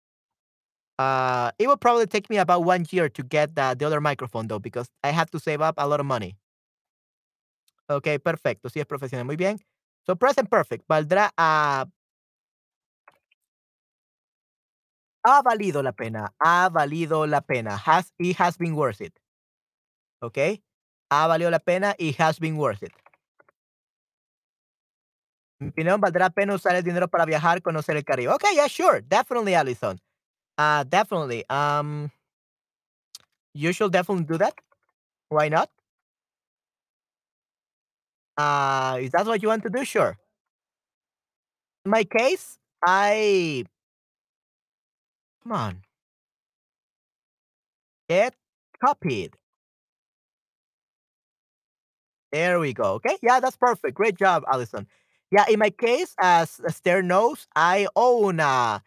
[0.97, 4.47] Uh, it will probably take me about one year to get the, the other microphone
[4.47, 6.37] though, because I have to save up a lot of money.
[7.89, 8.69] Ok, perfecto.
[8.69, 9.25] Sí es profesional.
[9.25, 9.59] Muy bien.
[10.07, 10.87] So present perfect.
[10.89, 11.87] Valdrá a.
[15.27, 16.29] Ha valido la pena.
[16.39, 17.77] Ha valido la pena.
[17.77, 19.19] Has it has been worth it.
[20.23, 20.63] Ok.
[21.11, 21.97] Ha valido la pena.
[21.99, 22.93] It has been worth it.
[25.61, 28.33] Mi opinión, valdrá la pena usar el dinero para viajar, conocer el Caribe.
[28.35, 29.03] Okay, yeah, sure.
[29.03, 30.01] Definitely, Allison.
[30.57, 31.45] Uh, definitely.
[31.51, 32.11] Um,
[33.55, 34.55] you should definitely do that.
[35.29, 35.71] Why not?
[38.37, 39.85] Uh, is that what you want to do?
[39.85, 40.17] Sure.
[41.85, 43.65] In my case, I
[45.43, 45.83] come on.
[48.09, 48.35] Get
[48.85, 49.35] copied.
[52.33, 52.95] There we go.
[52.95, 53.95] Okay, yeah, that's perfect.
[53.95, 54.87] Great job, Allison.
[55.31, 58.83] Yeah, in my case, as Esther knows, I own a,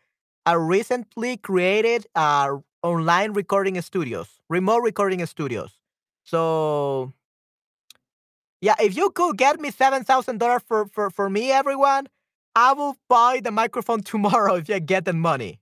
[0.46, 5.72] a recently created uh, online recording studios, remote recording studios.
[6.24, 7.14] So
[8.62, 12.08] yeah, if you could get me seven thousand dollars for for for me, everyone,
[12.56, 15.60] I will buy the microphone tomorrow if you get the money.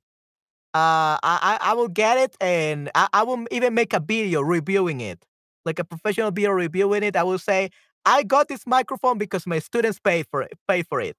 [0.73, 5.01] Uh, I I will get it and I, I will even make a video reviewing
[5.01, 5.25] it,
[5.65, 7.15] like a professional video reviewing it.
[7.15, 7.71] I will say
[8.05, 11.17] I got this microphone because my students pay for it, pay for it,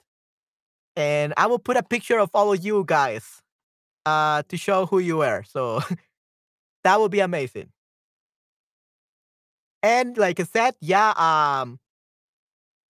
[0.96, 3.42] and I will put a picture of all of you guys,
[4.06, 5.44] uh, to show who you are.
[5.44, 5.80] So
[6.84, 7.70] that would be amazing.
[9.82, 11.78] And like I said, yeah, um,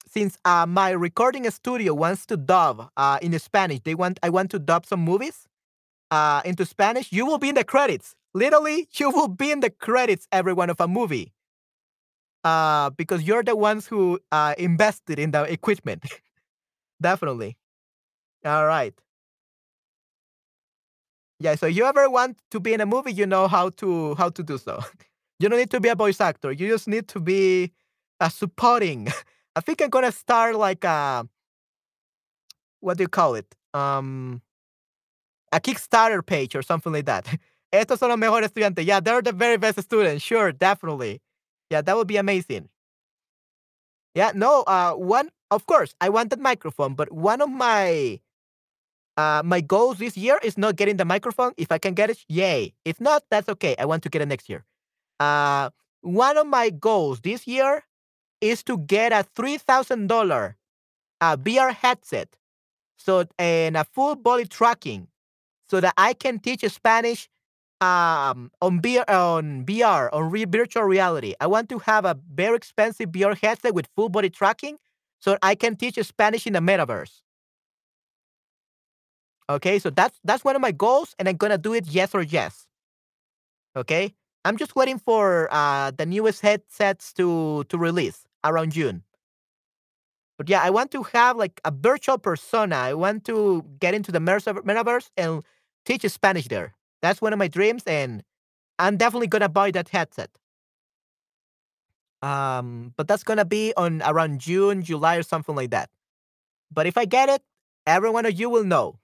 [0.09, 4.51] since uh, my recording studio wants to dub uh, in Spanish, they want I want
[4.53, 5.47] to dub some movies
[6.11, 7.13] uh, into Spanish.
[7.13, 8.15] You will be in the credits.
[8.35, 11.33] Literally, you will be in the credits every one of a movie.
[12.45, 16.05] Uh, because you're the ones who uh, invested in the equipment.
[17.03, 17.57] Definitely.
[18.45, 18.95] All right.
[21.39, 21.55] Yeah.
[21.55, 24.43] So you ever want to be in a movie, you know how to how to
[24.43, 24.81] do so.
[25.41, 26.53] You don't need to be a voice actor.
[26.53, 27.73] You just need to be
[28.21, 29.09] a supporting.
[29.57, 31.27] I think I'm gonna start like a
[32.81, 33.55] what do you call it?
[33.75, 34.43] Um,
[35.53, 37.27] a Kickstarter page or something like that.
[37.73, 38.85] Estos son los mejores estudiantes.
[38.87, 40.23] Yeah, they're the very best students.
[40.25, 41.21] Sure, definitely.
[41.71, 42.69] Yeah, that would be amazing.
[44.15, 48.21] Yeah, no, uh, one, of course, I want that microphone, but one of my
[49.17, 51.53] uh, my goals this year is not getting the microphone.
[51.57, 52.75] If I can get it, yay.
[52.85, 53.77] If not, that's okay.
[53.79, 54.65] I want to get it next year.
[55.21, 55.71] Uh,
[56.03, 57.85] one of my goals this year
[58.41, 60.57] is to get a three thousand dollar
[61.21, 62.37] uh, VR headset,
[62.99, 65.09] so and a full body tracking,
[65.69, 67.29] so that I can teach Spanish
[67.81, 71.35] um, on VR, on VR, on re- virtual reality.
[71.41, 74.79] I want to have a very expensive VR headset with full body tracking,
[75.21, 77.23] so I can teach Spanish in the metaverse.
[79.49, 82.23] Okay, so that's that's one of my goals, and I'm gonna do it yes or
[82.23, 82.67] yes.
[83.77, 84.15] Okay,
[84.45, 89.03] I'm just waiting for uh, the newest headsets to to release around June.
[90.39, 92.77] But yeah, I want to have like a virtual persona.
[92.77, 95.43] I want to get into the metaverse and
[95.85, 96.75] teach Spanish there.
[97.03, 98.23] That's one of my dreams, and
[98.79, 100.31] I'm definitely gonna buy that headset.
[102.23, 105.89] Um, but that's gonna be on around June, July, or something like that.
[106.73, 107.43] But if I get it,
[107.87, 108.99] every one of you will know.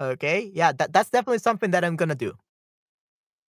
[0.00, 2.34] Okay, yeah, that, that's definitely something that I'm gonna do.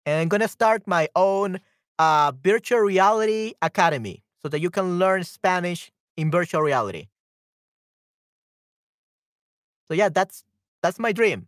[0.06, 1.60] And I'm gonna start my own
[2.00, 7.08] uh, virtual reality academy so that you can learn Spanish in virtual reality.
[9.88, 10.44] So yeah, that's
[10.82, 11.48] that's my dream.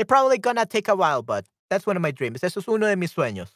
[0.00, 2.42] It probably gonna take a while, but that's one of my dreams.
[2.42, 3.50] Eso es uno de mis sueños.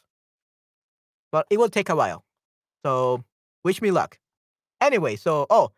[1.31, 2.23] But it will take a while.
[2.85, 3.23] So
[3.63, 4.19] wish me luck.
[4.79, 5.71] Anyway, so oh,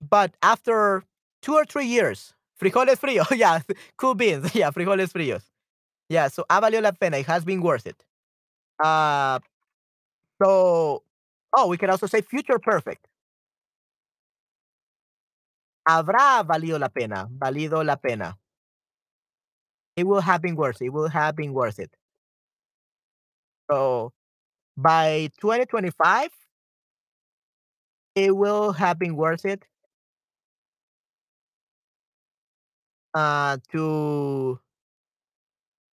[0.00, 1.02] but after
[1.42, 3.58] two or three years, frijoles fríos, yeah,
[3.96, 5.42] cool beans, yeah, frijoles fríos.
[6.08, 7.16] Yeah, so ha valido la pena.
[7.16, 8.04] It has been worth it.
[8.78, 9.40] Uh,
[10.40, 11.02] so,
[11.56, 13.08] oh, we can also say future perfect.
[15.88, 18.38] Habrá valido la pena, valido la pena.
[19.98, 20.84] It will have been worth it.
[20.86, 21.90] It will have been worth it.
[23.68, 24.12] So,
[24.76, 26.30] by 2025,
[28.14, 29.64] it will have been worth it
[33.14, 34.60] uh, to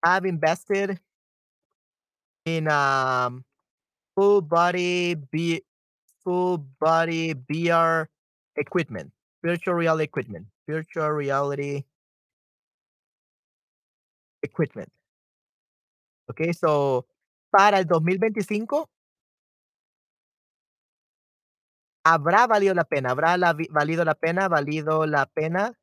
[0.04, 1.00] have invested
[2.46, 3.44] in um,
[4.16, 5.64] full body B,
[6.24, 8.08] full body VR
[8.56, 9.12] equipment,
[9.44, 11.86] virtual reality equipment, virtual reality
[14.46, 14.90] equipment.
[16.28, 17.06] Okay, so
[17.52, 18.90] para el 2025
[22.04, 25.76] habrá valido la pena, habrá la valido la pena, valido la pena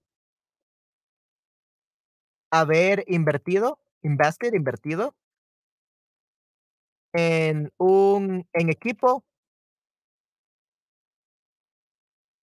[2.52, 5.14] haber invertido, invested, invertido
[7.14, 9.24] en un en equipo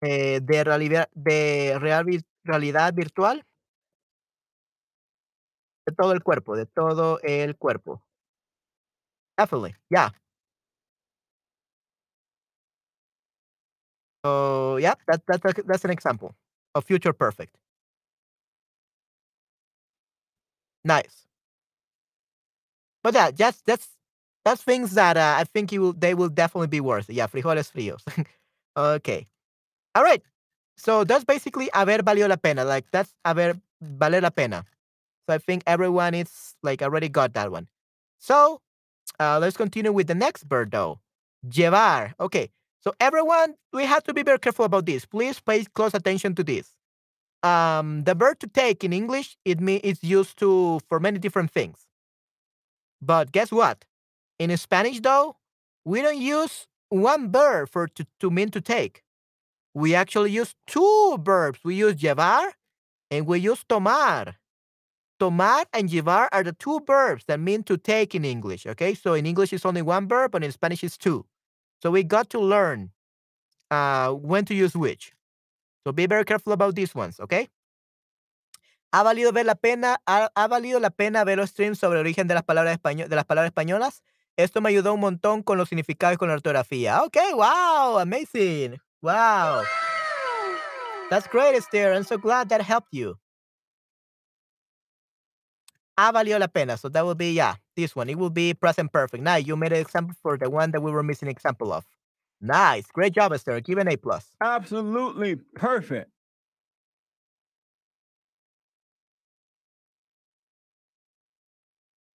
[0.02, 2.06] eh, de realidad de real
[2.44, 3.46] realidad virtual
[5.90, 8.02] de todo el cuerpo, de todo el cuerpo.
[9.38, 10.10] Definitely, yeah.
[14.26, 16.36] So yeah, that, that, that that's an example
[16.76, 17.56] of future perfect.
[20.84, 21.26] Nice.
[23.04, 23.88] But yeah, that's that's
[24.46, 27.10] that's things that uh, I think you will they will definitely be worth.
[27.10, 28.04] Yeah, frijoles fríos.
[28.78, 29.28] okay.
[29.96, 30.22] All right.
[30.78, 32.66] So that's basically haber valido la pena.
[32.66, 34.66] Like that's haber vale la pena.
[35.30, 37.68] So I think everyone is like already got that one.
[38.18, 38.62] So
[39.20, 41.02] uh, let's continue with the next bird though.
[41.44, 42.16] Llevar.
[42.20, 42.50] Okay.
[42.80, 45.06] So everyone, we have to be very careful about this.
[45.06, 46.74] Please pay close attention to this.
[47.44, 51.52] Um, the verb to take in English, it means it's used to for many different
[51.52, 51.78] things.
[53.00, 53.86] But guess what?
[54.40, 55.36] In Spanish, though,
[55.86, 59.04] we don't use one verb for to, to mean to take.
[59.76, 61.60] We actually use two verbs.
[61.64, 62.54] We use llevar
[63.12, 64.39] and we use tomar.
[65.20, 68.66] Tomar and llevar are the two verbs that mean to take in English.
[68.66, 71.26] Okay, so in English it's only one verb, but in Spanish it's two.
[71.82, 72.92] So we got to learn
[73.70, 75.14] uh, when to use which.
[75.84, 77.50] So be very careful about these ones, okay?
[78.94, 79.98] ¿Ha valido ver la pena?
[80.08, 83.08] ¿Ha, ha valido la pena ver los streams sobre el origen de las palabras españo-
[83.08, 84.02] de las palabras españolas?
[84.38, 87.04] Esto me ayudó un montón con los significados y con la ortografía.
[87.04, 88.80] Okay, wow, amazing.
[89.02, 89.64] Wow.
[91.10, 91.94] That's great, Esther.
[91.94, 93.16] I'm so glad that helped you.
[96.00, 96.78] Ah, ha valido la pena.
[96.78, 98.10] So that will be, yeah, this one.
[98.10, 99.22] It will be present perfect.
[99.22, 101.86] Now you made an example for the one that we were missing example of.
[102.40, 102.86] Nice.
[102.88, 103.60] Great job, Esther.
[103.60, 104.32] Give an A plus.
[104.42, 106.10] Absolutely perfect.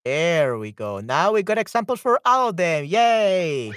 [0.06, 1.00] There we go.
[1.00, 2.86] Now we got examples for all of them.
[2.86, 3.72] Yay!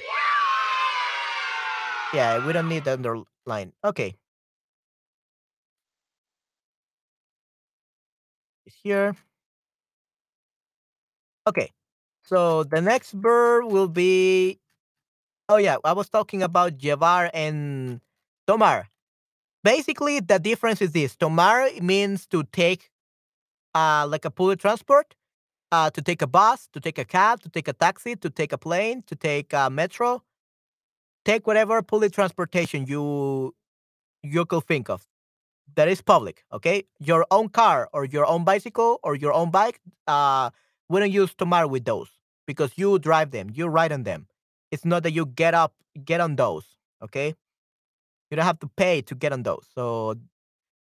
[2.14, 3.74] Yeah, we don't need the underline.
[3.84, 4.16] Okay.
[8.66, 9.16] It's here.
[11.48, 11.72] Okay.
[12.24, 14.60] So the next verb will be.
[15.50, 18.02] Oh yeah, I was talking about llevar and
[18.48, 18.89] tomar.
[19.64, 22.91] Basically, the difference is this: tomar means to take,
[23.76, 25.16] uh, like a public transport,
[25.72, 28.54] uh, to take a bus, to take a cab, to take a taxi, to take
[28.54, 30.24] a plane, to take a metro,
[31.26, 33.56] take whatever public transportation you
[34.24, 35.08] you could think of
[35.76, 36.43] that is public.
[36.54, 39.80] Okay, your own car or your own bicycle or your own bike.
[40.08, 40.50] Uh,
[40.90, 42.10] we don't use tomar with those
[42.46, 44.28] because you drive them, you ride on them.
[44.72, 45.74] It's not that you get up,
[46.04, 46.66] get on those.
[47.04, 47.36] Okay,
[48.30, 49.66] you don't have to pay to get on those.
[49.74, 50.16] So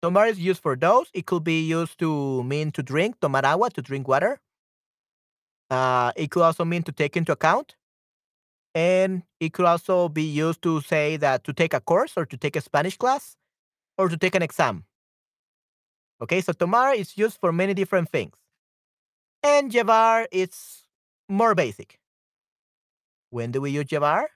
[0.03, 1.09] tomar is used for those.
[1.15, 4.41] It could be used to mean to drink, tomar agua, to drink water.
[5.71, 7.77] Uh, it could also mean to take into account.
[8.75, 12.37] And it could also be used to say that to take a course or to
[12.37, 13.37] take a Spanish class
[13.99, 14.85] or to take an exam.
[16.23, 18.35] Okay, so tomar is used for many different things.
[19.43, 20.85] And llevar is
[21.29, 21.99] more basic.
[23.31, 24.27] When do we use llevar?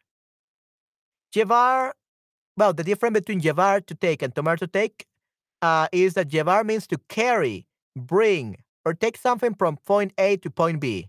[1.34, 1.92] Llevar,
[2.56, 5.06] well, the difference between llevar to take and tomar to take
[5.60, 10.50] uh, is that llevar means to carry, bring, or take something from point A to
[10.50, 11.08] point B.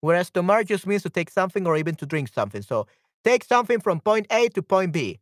[0.00, 2.62] Whereas tomar just means to take something or even to drink something.
[2.62, 2.86] So
[3.24, 5.18] take something from point A to point B.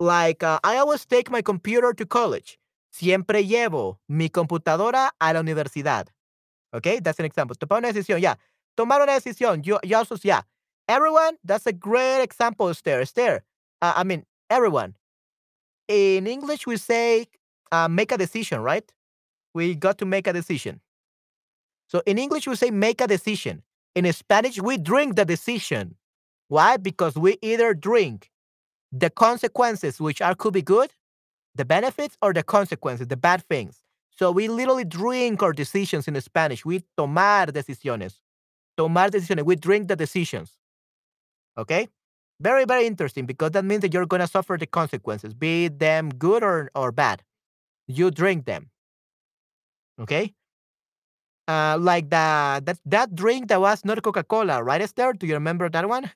[0.00, 2.58] Like uh, I always take my computer to college.
[2.92, 6.08] Siempre llevo mi computadora a la universidad.
[6.76, 7.56] Okay, that's an example.
[7.56, 8.34] Tomar una decisión, yeah.
[8.76, 9.64] Tomar una decisión.
[9.66, 10.42] You, you also, yeah.
[10.88, 13.00] Everyone, that's a great example, Esther.
[13.00, 13.42] Esther,
[13.82, 14.94] uh, I mean, everyone.
[15.88, 17.26] In English, we say
[17.72, 18.92] uh, make a decision, right?
[19.54, 20.80] We got to make a decision.
[21.88, 23.62] So in English, we say make a decision.
[23.94, 25.96] In Spanish, we drink the decision.
[26.48, 26.76] Why?
[26.76, 28.30] Because we either drink
[28.92, 30.90] the consequences, which are could be good,
[31.54, 33.80] the benefits, or the consequences, the bad things.
[34.18, 36.64] So we literally drink our decisions in Spanish.
[36.64, 38.18] We tomar decisiones.
[38.76, 39.44] Tomar decisiones.
[39.44, 40.56] We drink the decisions.
[41.58, 41.88] Okay?
[42.40, 46.10] Very, very interesting because that means that you're going to suffer the consequences, be them
[46.10, 47.22] good or, or bad.
[47.88, 48.70] You drink them.
[50.00, 50.34] Okay?
[51.48, 55.12] Uh, like the, that, that drink that was not Coca Cola, right, Esther?
[55.12, 56.10] Do you remember that one?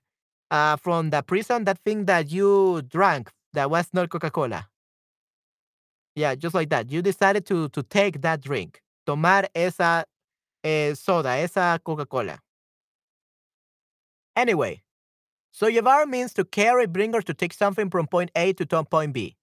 [0.51, 4.69] Uh, from the prison, that thing that you drank that was not Coca Cola.
[6.14, 6.90] Yeah, just like that.
[6.90, 8.82] You decided to to take that drink.
[9.06, 10.04] Tomar esa
[10.64, 12.38] eh, soda, esa Coca-Cola.
[14.36, 14.82] Anyway,
[15.52, 19.12] so llevar means to carry, bring, or to take something from point A to point
[19.12, 19.36] B.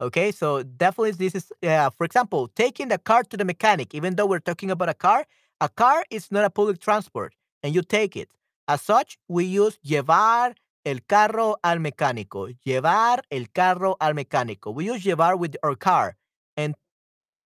[0.00, 3.94] Okay, so definitely this is, uh, for example, taking the car to the mechanic.
[3.94, 5.26] Even though we're talking about a car,
[5.60, 8.30] a car is not a public transport, and you take it.
[8.68, 10.54] As such, we use llevar
[10.84, 12.48] el carro al mecánico.
[12.64, 14.74] Llevar el carro al mecánico.
[14.74, 16.16] We use llevar with our car,
[16.56, 16.74] and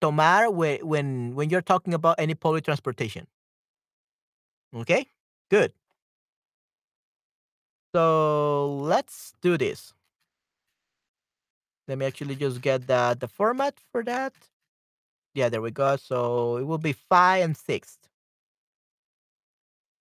[0.01, 3.27] tomar when when you're talking about any public transportation.
[4.75, 5.07] Okay,
[5.51, 5.73] good.
[7.95, 9.95] So let's do this.
[11.89, 14.35] Let me actually just get the the format for that.
[15.35, 15.97] Yeah, there we go.
[15.97, 17.99] So it will be five and six.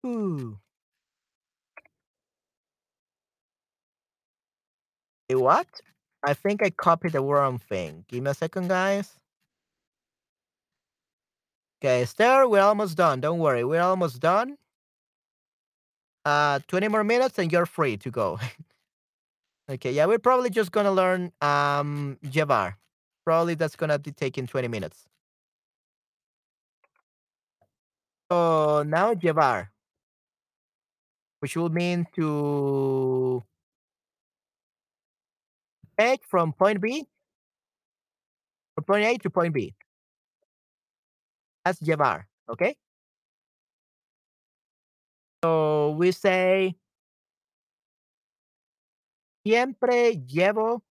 [0.05, 0.59] Ooh.
[5.27, 5.67] Hey, what?
[6.23, 8.05] I think I copied the wrong thing.
[8.07, 9.17] Give me a second, guys.
[11.81, 13.21] Okay, Esther, we're almost done.
[13.21, 14.57] Don't worry, we're almost done.
[16.25, 18.39] Uh, 20 more minutes and you're free to go.
[19.69, 22.77] okay, yeah, we're probably just gonna learn um llevar.
[23.25, 25.05] Probably that's gonna be taking 20 minutes.
[28.31, 29.71] So now llevar,
[31.39, 33.43] which will mean to
[35.97, 37.05] take from point B,
[38.75, 39.73] from point A to point B.
[41.63, 42.75] That's llevar, okay?
[45.43, 46.75] So we say
[49.43, 50.83] siempre llevo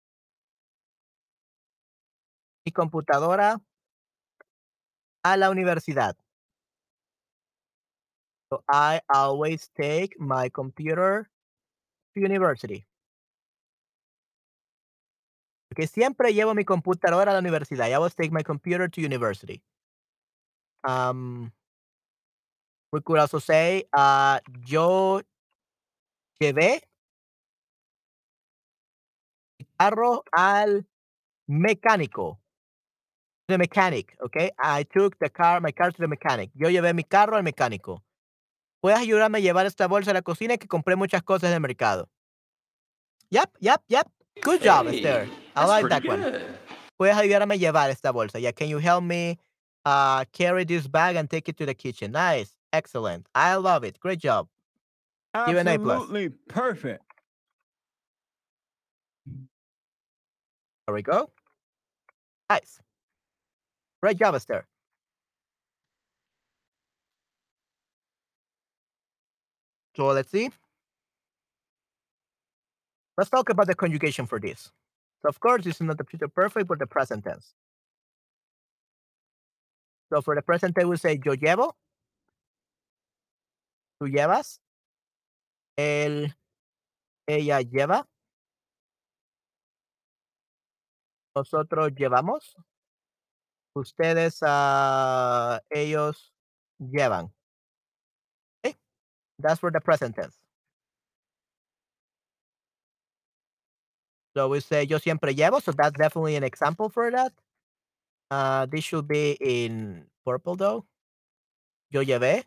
[2.64, 3.60] mi computadora
[5.24, 6.16] a la universidad.
[8.52, 11.30] So I always take my computer
[12.14, 12.86] to university.
[15.72, 17.88] Okay, siempre llevo mi computadora a la universidad.
[17.88, 19.62] I always take my computer to university.
[20.84, 21.50] Um,
[22.92, 25.22] we could also say, uh, yo
[26.38, 26.82] llevé
[29.58, 30.84] mi carro al
[31.48, 32.38] mecánico.
[33.48, 34.50] The mechanic, okay?
[34.58, 36.50] I took the car, my car to the mechanic.
[36.54, 38.02] Yo llevé mi carro al mecánico.
[38.82, 40.58] ¿Puedes ayudarme a llevar esta bolsa a la cocina?
[40.58, 42.10] Que compré muchas cosas del mercado.
[43.30, 44.06] Yep, yep, yep.
[44.42, 45.41] Good job, Esther.
[45.54, 46.20] I like that one.
[46.20, 46.44] good.
[46.98, 48.40] Puedes ayudarme a llevar esta bolsa.
[48.40, 49.38] Yeah, can you help me
[49.84, 52.12] uh, carry this bag and take it to the kitchen?
[52.12, 52.54] Nice.
[52.72, 53.26] Excellent.
[53.34, 53.98] I love it.
[54.00, 54.48] Great job.
[55.46, 56.02] Give an A plus.
[56.02, 57.02] Absolutely perfect.
[60.86, 61.30] There we go.
[62.50, 62.80] Nice.
[64.02, 64.66] Great job, Esther.
[69.96, 70.50] So let's see.
[73.16, 74.70] Let's talk about the conjugation for this.
[75.22, 77.54] So of course, this is not the future perfect, but the present tense.
[80.12, 81.74] So for the present tense, we say yo llevo,
[84.00, 84.60] tú llevas,
[85.78, 86.34] él,
[87.28, 88.04] ella lleva,
[91.36, 92.56] nosotros llevamos,
[93.74, 96.32] ustedes, ah, ellos
[96.78, 97.32] llevan.
[98.64, 98.76] Okay?
[99.38, 100.41] That's for the present tense.
[104.36, 107.32] So we say yo siempre llevo, so that's definitely an example for that.
[108.30, 110.86] Uh, this should be in purple though.
[111.90, 112.44] Yo llevé.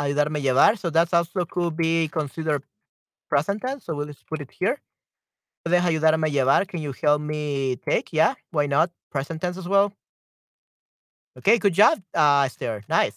[0.00, 0.78] Ayudarme llevar.
[0.78, 2.62] So that's also could be considered
[3.28, 3.84] present tense.
[3.84, 4.80] So we'll just put it here.
[5.66, 6.66] Puedes ayudarme llevar.
[6.68, 8.12] Can you help me take?
[8.12, 8.90] Yeah, why not?
[9.10, 9.92] Present tense as well.
[11.38, 12.82] Okay, good job, uh, Esther.
[12.88, 13.16] Nice.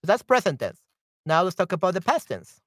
[0.00, 0.80] So that's present tense.
[1.26, 2.60] Now let's talk about the past tense.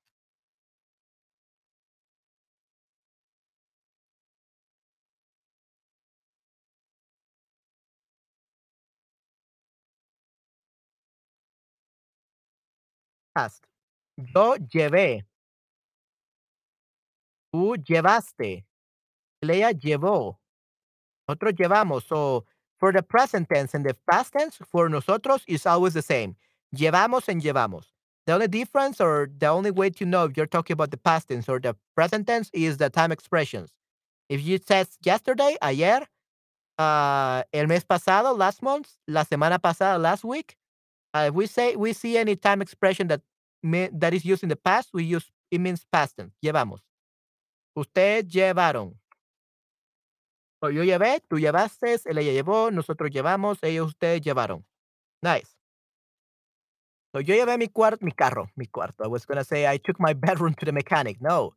[14.17, 15.25] Yo llevé.
[17.53, 18.65] Tú llevaste.
[19.41, 20.37] Leia llevó.
[21.27, 22.07] Nosotros llevamos.
[22.07, 22.45] So
[22.79, 26.35] for the present tense and the past tense, for nosotros is always the same.
[26.75, 27.85] Llevamos and llevamos.
[28.25, 31.29] The only difference or the only way to know if you're talking about the past
[31.29, 33.69] tense or the present tense is the time expressions.
[34.29, 36.05] If you said yesterday, ayer,
[36.77, 40.57] uh, el mes pasado, last month, la semana pasada, last week,
[41.13, 43.21] uh, if we say we see any time expression that
[43.63, 46.33] that is used in the past, we use it means past tense.
[46.43, 46.81] Llevamos.
[47.75, 48.95] Ustedes llevaron.
[50.59, 54.65] So, yo llevé, tú llevaste, él ella llevó, nosotros llevamos, ellos ustedes llevaron.
[55.21, 55.57] Nice.
[57.13, 59.03] So yo llevé mi cuarto, mi carro, mi cuarto.
[59.03, 61.19] I was gonna say I took my bedroom to the mechanic.
[61.21, 61.55] No.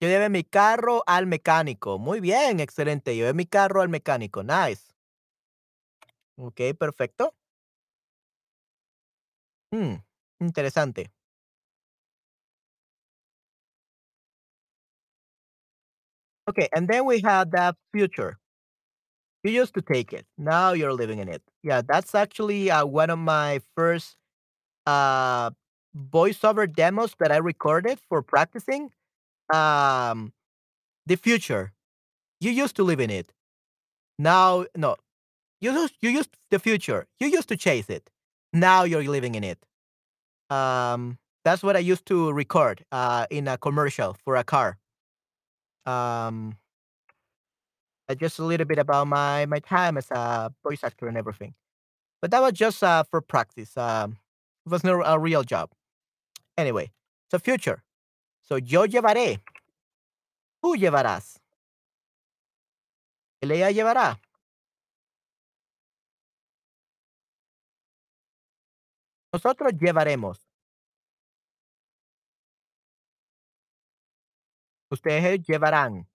[0.00, 1.98] Yo llevé mi carro al mecánico.
[1.98, 3.14] Muy bien, excelente.
[3.14, 4.42] Llevé mi carro al mecánico.
[4.42, 4.92] Nice.
[6.36, 7.34] Ok, perfecto.
[9.76, 10.02] Hmm,
[10.40, 11.12] interesante.
[16.48, 18.38] Okay, and then we have that future.
[19.44, 20.26] You used to take it.
[20.36, 21.42] Now you're living in it.
[21.62, 24.16] Yeah, that's actually uh, one of my first
[24.86, 25.50] uh,
[25.96, 28.90] voiceover demos that I recorded for practicing.
[29.52, 30.32] Um,
[31.06, 31.72] the future.
[32.40, 33.32] You used to live in it.
[34.18, 34.96] Now, no,
[35.60, 37.06] you used you used the future.
[37.20, 38.10] You used to chase it.
[38.56, 39.58] Now you're living in it.
[40.48, 44.78] Um, that's what I used to record uh, in a commercial for a car.
[45.84, 46.56] Um,
[48.08, 51.54] uh, just a little bit about my my time as a voice actor and everything.
[52.22, 53.76] But that was just uh, for practice.
[53.76, 54.16] Um,
[54.64, 55.70] it was not a real job.
[56.56, 56.90] Anyway,
[57.30, 57.82] so future.
[58.40, 59.40] So yo llevaré.
[60.64, 61.36] Tú llevarás.
[63.42, 64.16] Ella llevará.
[69.36, 70.48] Nosotros llevaremos.
[74.90, 76.06] Ustedes llevarán.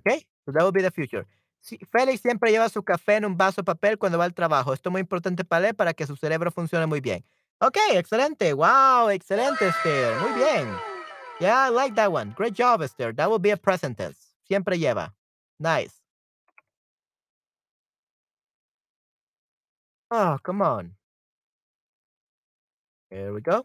[0.00, 0.24] Okay?
[0.44, 1.26] So that will be the future.
[1.60, 4.72] Sí, Félix siempre lleva su café en un vaso de papel cuando va al trabajo.
[4.72, 7.24] Esto es muy importante para él para que su cerebro funcione muy bien.
[7.58, 8.52] Ok, excelente.
[8.52, 10.16] Wow, excelente, Esther.
[10.20, 10.68] Muy bien.
[11.40, 12.34] Yeah, I like that one.
[12.36, 13.12] Great job, Esther.
[13.16, 14.36] That will be a present tense.
[14.46, 15.12] Siempre lleva.
[15.58, 16.00] Nice.
[20.12, 20.94] Oh, come on.
[23.14, 23.64] Here we go.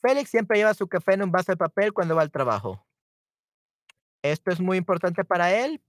[0.00, 2.82] Félix siempre lleva su café en un vaso de papel cuando va al trabajo.
[4.22, 5.82] Esto es muy importante para él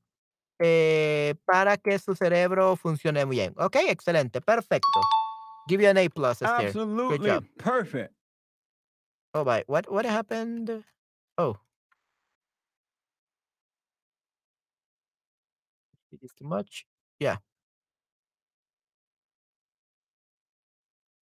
[0.59, 3.53] eh, para que su cerebro funcione muy bien.
[3.57, 4.99] Ok, excelente, perfecto.
[5.69, 6.49] Give you an A plus, Esther.
[6.49, 7.45] Good Absolutely job.
[7.57, 8.13] perfect.
[9.33, 9.63] Oh, my.
[9.67, 10.83] What, what happened?
[11.37, 11.57] Oh.
[16.11, 16.85] It is too much.
[17.19, 17.37] Yeah.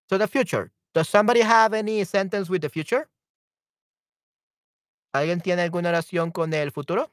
[0.08, 0.72] So the future.
[0.96, 3.06] Does somebody have any sentence with the future?
[5.12, 7.12] ¿Alguien tiene alguna oración con el futuro?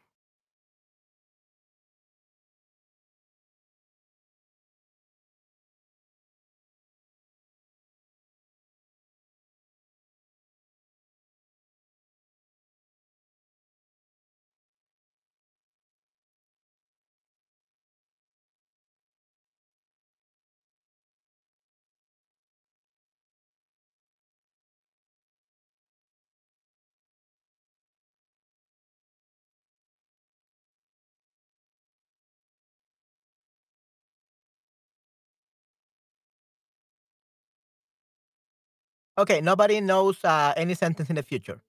[39.18, 41.62] Okay, nobody knows uh, any sentence in the future.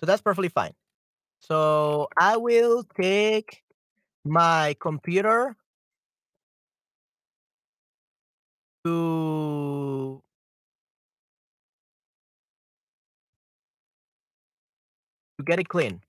[0.00, 0.72] So that's perfectly fine.
[1.40, 3.62] So I will take
[4.24, 5.56] my computer
[8.84, 10.22] to
[15.38, 16.02] to get it clean.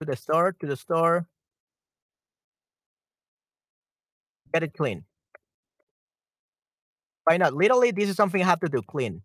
[0.00, 1.26] To the store, to the store,
[4.52, 5.04] get it clean.
[7.24, 7.54] Why not?
[7.54, 9.22] Literally, this is something I have to do, clean.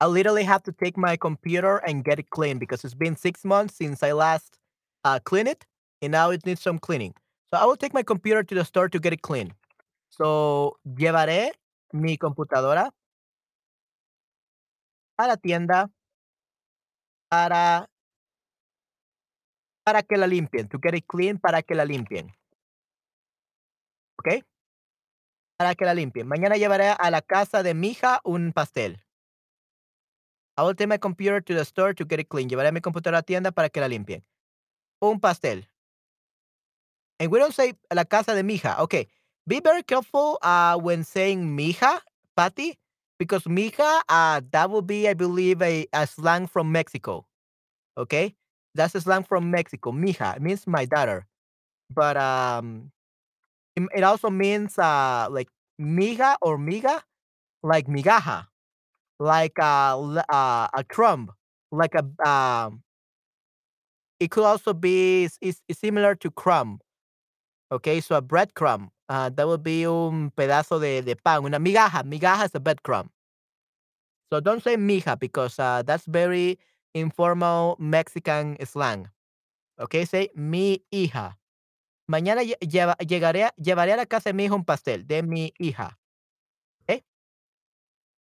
[0.00, 3.44] I literally have to take my computer and get it clean because it's been six
[3.44, 4.58] months since I last
[5.04, 5.66] uh, cleaned it,
[6.00, 7.14] and now it needs some cleaning.
[7.52, 9.52] So I will take my computer to the store to get it clean.
[10.08, 11.52] So llevaré
[11.92, 12.90] mi computadora
[15.18, 15.90] a la tienda
[17.28, 17.86] para
[19.84, 22.32] para que la limpien, to get it clean, para que la limpien.
[24.18, 24.44] ¿Ok?
[25.58, 26.26] Para que la limpien.
[26.26, 29.02] Mañana llevaré a la casa de mi hija un pastel.
[30.56, 32.48] I will take my computer to the store to get it clean.
[32.48, 34.22] Llevaré mi computadora a la tienda para que la limpien.
[35.00, 35.66] Un pastel.
[37.18, 38.78] And we don't say la casa de mi hija.
[38.80, 39.06] Okay.
[39.46, 42.00] Be very careful uh, when saying mija,
[42.36, 42.78] Patty,
[43.18, 47.26] because mija, uh, that will be, I believe, a, a slang from Mexico.
[47.96, 48.34] Okay?
[48.74, 49.92] That's a slang from Mexico.
[49.92, 51.26] Mija it means my daughter.
[51.92, 52.92] But um,
[53.76, 55.48] it also means uh, like
[55.80, 57.02] miga or miga,
[57.62, 58.46] like migaja,
[59.20, 61.32] like a l- uh, a crumb,
[61.72, 62.82] like a um.
[64.20, 66.80] It could also be is, similar to crumb.
[67.72, 68.90] Okay, so a breadcrumb.
[69.08, 72.04] Uh, that would be un pedazo de, de pan, una migaja.
[72.04, 73.10] Migaja is a breadcrumb.
[74.32, 76.58] So don't say mija because uh, that's very
[76.94, 79.08] informal Mexican slang.
[79.80, 81.36] Okay, say mi hija.
[82.10, 85.22] Mañana lle- lleva- llegaré, a- llevaré a la casa de mi hija un pastel de
[85.24, 85.98] mi hija.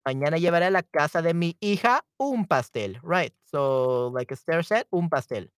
[0.07, 2.99] Mañana llevaré a la casa de mi hija un pastel.
[3.03, 3.35] Right.
[3.45, 5.51] So, like Esther said, un pastel.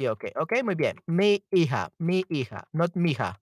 [0.00, 0.32] Sí, okay.
[0.34, 0.96] Okay, muy bien.
[1.06, 3.38] Mi hija, mi hija, not mija.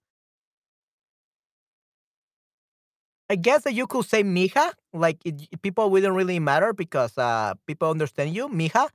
[3.31, 5.23] I guess that you could say mija, like
[5.63, 8.89] people wouldn't really matter because uh, people understand you, mija.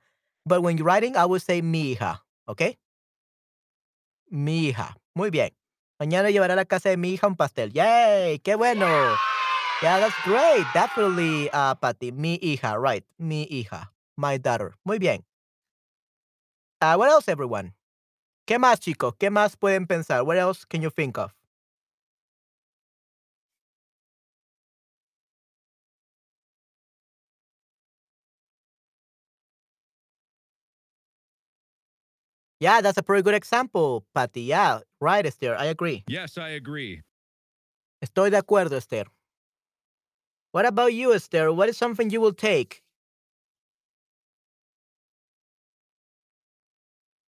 [0.45, 2.77] But when you're writing, I would say mi hija, okay?
[4.29, 4.75] Mi.
[5.15, 5.51] Muy bien.
[5.99, 7.71] Mañana llevaré a la casa de mi hija un pastel.
[7.71, 8.39] Yay!
[8.39, 8.85] ¡Qué bueno!
[9.81, 10.71] Yeah, that's great.
[10.71, 12.11] Definitely, uh, Patty.
[12.11, 13.03] Mi hija, right.
[13.19, 13.89] Mi hija.
[14.17, 14.73] My daughter.
[14.85, 15.23] Muy bien.
[16.81, 17.73] Uh, what else, everyone?
[18.47, 19.13] ¿Qué más, chicos?
[19.19, 20.25] ¿Qué más pueden pensar?
[20.25, 21.33] What else can you think of?
[32.59, 34.41] Yeah, that's a pretty good example, Patty.
[34.41, 35.55] Yeah, right, Esther.
[35.57, 36.03] I agree.
[36.07, 37.01] Yes, I agree.
[38.01, 39.07] Estoy de acuerdo, Esther.
[40.55, 41.51] What about you, Esther?
[41.51, 42.81] What is something you will take?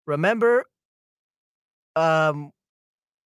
[0.06, 0.64] Remember,
[1.98, 2.54] um,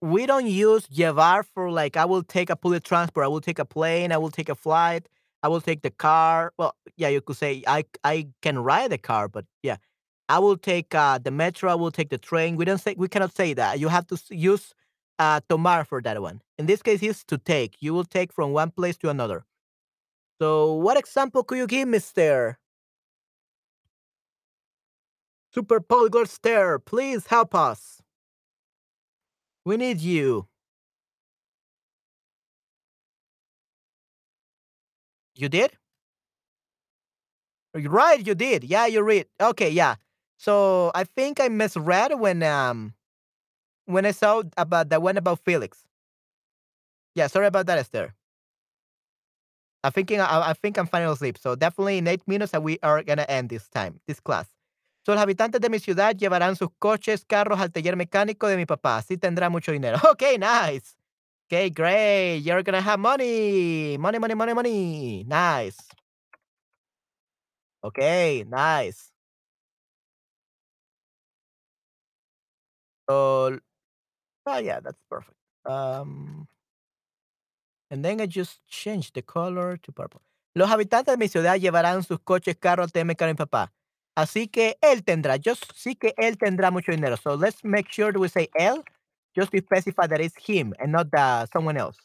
[0.01, 3.59] we don't use llevar for like I will take a public transport, I will take
[3.59, 5.07] a plane, I will take a flight,
[5.43, 6.51] I will take the car.
[6.57, 9.77] Well, yeah, you could say I I can ride the car, but yeah,
[10.27, 12.55] I will take uh, the metro, I will take the train.
[12.55, 13.79] We don't say we cannot say that.
[13.79, 14.73] You have to use
[15.19, 16.41] uh, tomar for that one.
[16.57, 17.75] In this case, it's to take.
[17.81, 19.45] You will take from one place to another.
[20.41, 22.57] So, what example could you give, Mister
[25.53, 26.79] Super Polyglot Esther?
[26.79, 28.01] Please help us.
[29.65, 30.47] We need you.
[35.35, 35.71] You did?
[37.73, 38.63] Right, you did.
[38.63, 39.27] Yeah, you read.
[39.39, 39.95] Okay, yeah.
[40.37, 42.93] So I think I misread when um
[43.85, 45.83] when I saw about the one about Felix.
[47.15, 48.15] Yeah, sorry about that, Esther.
[49.83, 51.37] I'm thinking I, I think I'm finally asleep.
[51.37, 54.47] So definitely in eight minutes we are gonna end this time, this class.
[55.05, 58.65] So los habitantes de mi ciudad llevarán sus coches, carros al taller mecánico de mi
[58.65, 58.97] papá.
[58.97, 59.97] Así tendrá mucho dinero.
[60.11, 60.95] Okay, nice.
[61.47, 62.39] Okay, great.
[62.43, 63.97] You're gonna have money.
[63.99, 65.25] Money, money, money, money.
[65.27, 65.77] Nice.
[67.83, 69.11] Okay, nice.
[73.09, 73.59] So
[74.45, 75.37] oh yeah, that's perfect.
[75.65, 76.47] Um
[77.91, 80.21] and then I just changed the color to purple.
[80.55, 83.71] Los habitantes de mi ciudad llevarán sus coches, carros taller mecánico de mi papá.
[84.15, 85.37] Así que él tendrá,
[85.75, 87.17] sí que él tendrá mucho dinero.
[87.17, 88.83] So let's make sure that we say él,
[89.35, 91.97] just to specify that it's him and not the, someone else.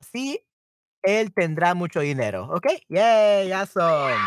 [0.00, 0.38] Sí,
[1.02, 2.50] él tendrá mucho dinero.
[2.54, 2.82] Okay?
[2.88, 4.20] Yay, awesome.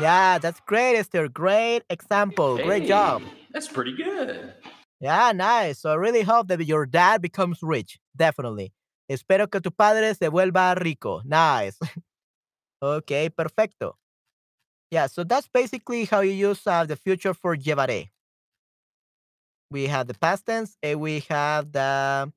[0.00, 1.28] Yeah, that's great, Esther.
[1.28, 2.58] Great example.
[2.58, 3.22] Great job.
[3.52, 4.54] That's pretty good.
[5.00, 5.80] Yeah, nice.
[5.80, 7.98] So I really hope that your dad becomes rich.
[8.16, 8.72] Definitely.
[9.08, 11.22] Espero que tu padre se vuelva rico.
[11.24, 11.78] Nice.
[12.82, 13.96] okay, perfecto.
[14.90, 18.08] Yeah, so that's basically how you use uh, the future for llevaré.
[19.70, 22.32] We have the past tense and we have the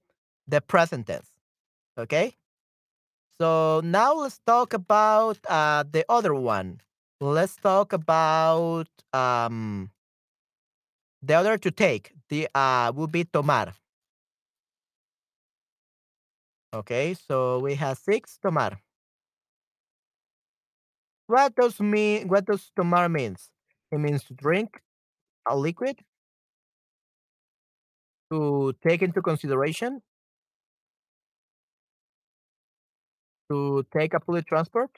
[0.47, 1.29] the present tense.
[1.97, 2.35] Okay?
[3.39, 6.81] So now let's talk about uh, the other one.
[7.21, 9.91] Let's talk about um,
[11.21, 12.13] the other to take.
[12.31, 13.73] The uh, will be tomar.
[16.73, 18.79] Okay, so we have six tomar.
[21.27, 22.29] What does mean?
[22.29, 23.49] What does tomar means?
[23.91, 24.79] It means to drink
[25.45, 25.99] a liquid,
[28.31, 30.01] to take into consideration,
[33.49, 34.91] to take a public transport,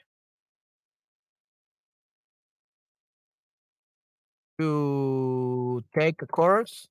[4.60, 6.86] to take a course,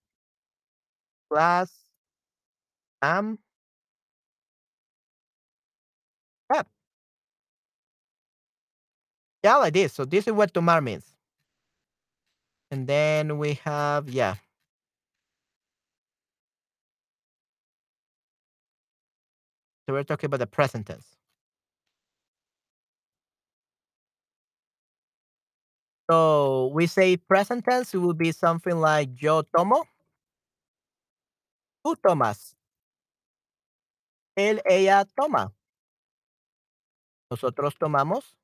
[1.34, 1.72] class,
[3.02, 3.38] um,
[6.52, 6.64] yeah,
[9.44, 9.94] yeah, like this.
[9.94, 11.06] So this is what tomar means.
[12.72, 14.36] And then we have yeah.
[19.88, 21.16] So we're talking about the present tense.
[26.10, 29.84] So we say present tense, it will be something like yo tomo,
[31.84, 32.58] tú tomas,
[34.36, 35.54] él, ella toma,
[37.30, 38.38] nosotros tomamos.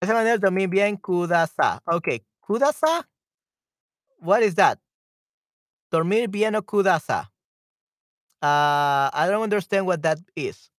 [0.00, 1.80] Esa manera también bien kudasa.
[1.86, 3.08] Okay, kudasa,
[4.18, 4.78] what is that?
[5.90, 7.30] Dormir bien o kudasa.
[8.42, 10.70] Uh, I don't understand what that is.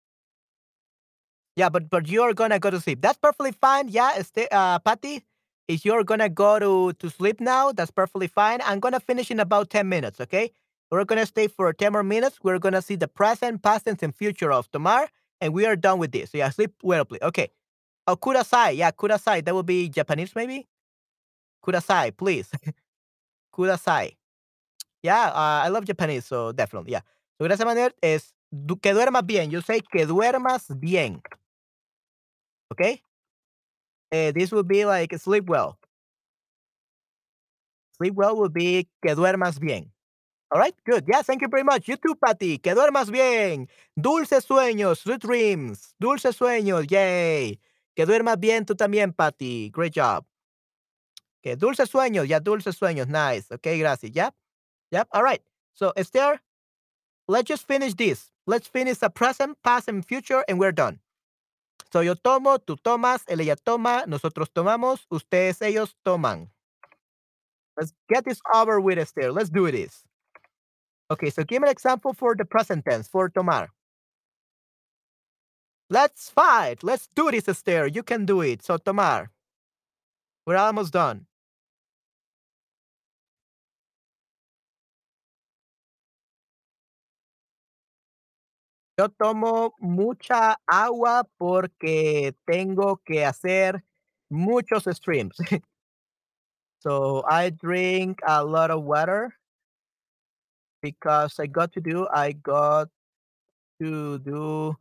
[1.55, 3.01] Yeah, but but you're gonna go to sleep.
[3.01, 3.87] That's perfectly fine.
[3.87, 5.23] Yeah, este, uh, Patty,
[5.67, 8.59] if you're gonna go to to sleep now, that's perfectly fine.
[8.65, 10.19] I'm gonna finish in about ten minutes.
[10.21, 10.51] Okay,
[10.91, 12.39] we're gonna stay for ten more minutes.
[12.43, 15.09] We're gonna see the present, past tense, and future of tomar,
[15.41, 16.31] and we are done with this.
[16.31, 17.21] So yeah, sleep well, please.
[17.21, 17.49] Okay.
[18.07, 18.77] Oh, kudasai.
[18.77, 19.45] Yeah, kudasai.
[19.45, 20.67] That would be Japanese, maybe.
[21.65, 22.49] Kudasai, please.
[23.55, 24.15] kudasai.
[25.03, 26.91] Yeah, uh, I love Japanese, so definitely.
[26.93, 27.01] Yeah.
[27.37, 28.33] So, gracias, Manuel, es
[28.81, 29.51] que duermas bien.
[29.51, 31.21] You say que duermas bien.
[32.71, 33.01] Okay?
[34.33, 35.77] This would be like sleep well.
[37.97, 39.91] Sleep well would be que duermas bien.
[40.51, 41.05] All right, good.
[41.07, 41.87] Yeah, thank you very much.
[41.87, 42.59] You too, Patty.
[42.59, 43.67] Que duermas bien.
[43.99, 45.95] Dulces sueños, sweet dreams.
[45.99, 47.59] Dulces sueños, yay.
[47.95, 49.69] Que duermas bien tú también, Patty.
[49.69, 50.23] Great job.
[51.41, 53.07] Okay, dulces sueños, yeah, dulces sueños.
[53.07, 53.51] Nice.
[53.51, 54.11] Okay, gracias.
[54.13, 54.33] Yep.
[54.91, 55.07] Yep.
[55.13, 55.41] All right.
[55.73, 56.39] So, Esther,
[57.27, 58.31] let's just finish this.
[58.47, 60.99] Let's finish the present, past, and future, and we're done.
[61.95, 66.51] So, yo tomo, tú tomas, él, ella toma, nosotros tomamos, ustedes, ellos toman.
[67.77, 69.31] Let's get this over with, Esther.
[69.31, 70.03] Let's do this.
[71.09, 73.69] Okay, so give me an example for the present tense, for tomar.
[75.89, 76.83] Let's fight.
[76.83, 77.87] Let's do this, Esther.
[77.87, 78.61] You can do it.
[78.61, 79.31] So, tomar.
[80.45, 81.27] We're almost done.
[88.97, 93.83] Yo tomo mucha agua porque tengo que hacer
[94.29, 95.35] muchos streams.
[96.79, 99.35] so I drink a lot of water
[100.81, 102.89] because I got to do I got
[103.81, 104.77] to do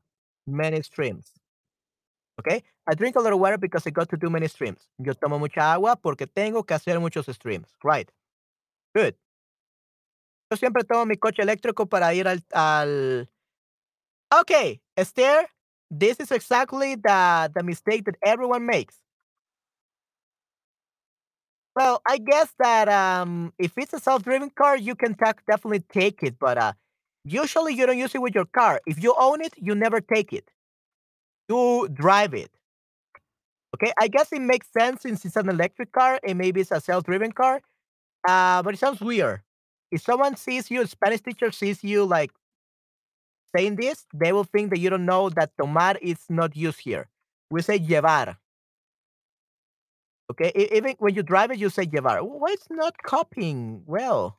[0.47, 1.33] many streams.
[2.39, 2.63] Okay?
[2.87, 4.89] I drink a lot of water because I got to do many streams.
[4.99, 7.75] Yo tomo mucha agua porque tengo que hacer muchos streams.
[7.83, 8.09] Right.
[8.95, 9.17] Good.
[10.53, 13.29] Yo siempre tomo mi coche eléctrico para ir al, al
[14.33, 15.47] Okay, Esther,
[15.91, 18.99] this is exactly the, the mistake that everyone makes.
[21.77, 26.23] Well, I guess that um, if it's a self-driven car, you can ta- definitely take
[26.23, 26.73] it, but uh,
[27.25, 28.81] usually you don't use it with your car.
[28.87, 30.51] If you own it, you never take it.
[31.49, 32.51] You drive it.
[33.75, 36.81] Okay, I guess it makes sense since it's an electric car and maybe it's a
[36.81, 37.61] self-driven car.
[38.29, 39.43] Uh, but it sounds weird.
[39.91, 42.31] If someone sees you, a Spanish teacher sees you like
[43.55, 47.09] saying this, they will think that you don't know that tomar is not used here.
[47.51, 48.37] We say llevar.
[50.31, 52.23] Okay, even when you drive it, you say llevar.
[52.23, 54.39] Why it's not copying well?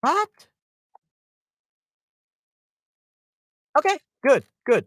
[0.00, 0.48] What?
[3.78, 4.86] Okay, good, good.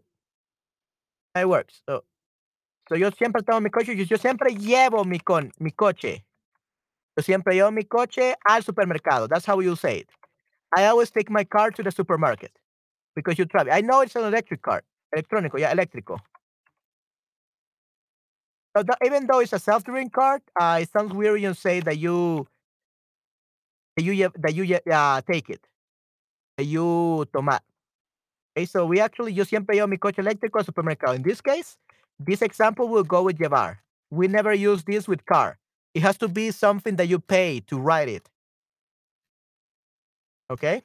[1.36, 1.82] It works.
[1.88, 2.04] So,
[2.88, 6.24] so yo siempre tomo mi coche, yo siempre llevo mi, con, mi coche.
[7.16, 9.28] Yo siempre llevo mi coche al supermercado.
[9.28, 10.08] That's how you say it.
[10.76, 12.50] I always take my car to the supermarket
[13.14, 13.68] because you drive.
[13.70, 14.82] I know it's an electric car.
[15.14, 16.18] Electrónico, yeah, eléctrico.
[18.76, 21.98] So the, even though it's a self-driving car, uh, it sounds weird you say that
[21.98, 22.48] you
[23.96, 25.60] that you that you uh, take it,
[26.58, 27.60] that you tomar.
[28.56, 31.14] Okay, so we actually yo siempre llevo mi coche eléctrico al supermercado.
[31.14, 31.76] In this case,
[32.18, 33.76] this example will go with llevar.
[34.10, 35.58] We never use this with car.
[35.94, 38.28] It has to be something that you pay to ride it.
[40.50, 40.82] Okay?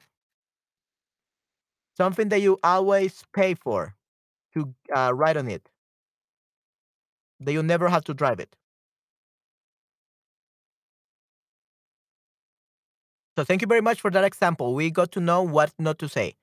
[1.96, 3.94] Something that you always pay for
[4.54, 5.70] to uh, ride on it.
[7.40, 8.54] That you never have to drive it.
[13.36, 14.74] So thank you very much for that example.
[14.74, 16.34] We got to know what not to say.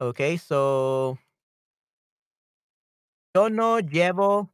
[0.00, 1.18] Okay, so
[3.34, 4.48] yo no llevo.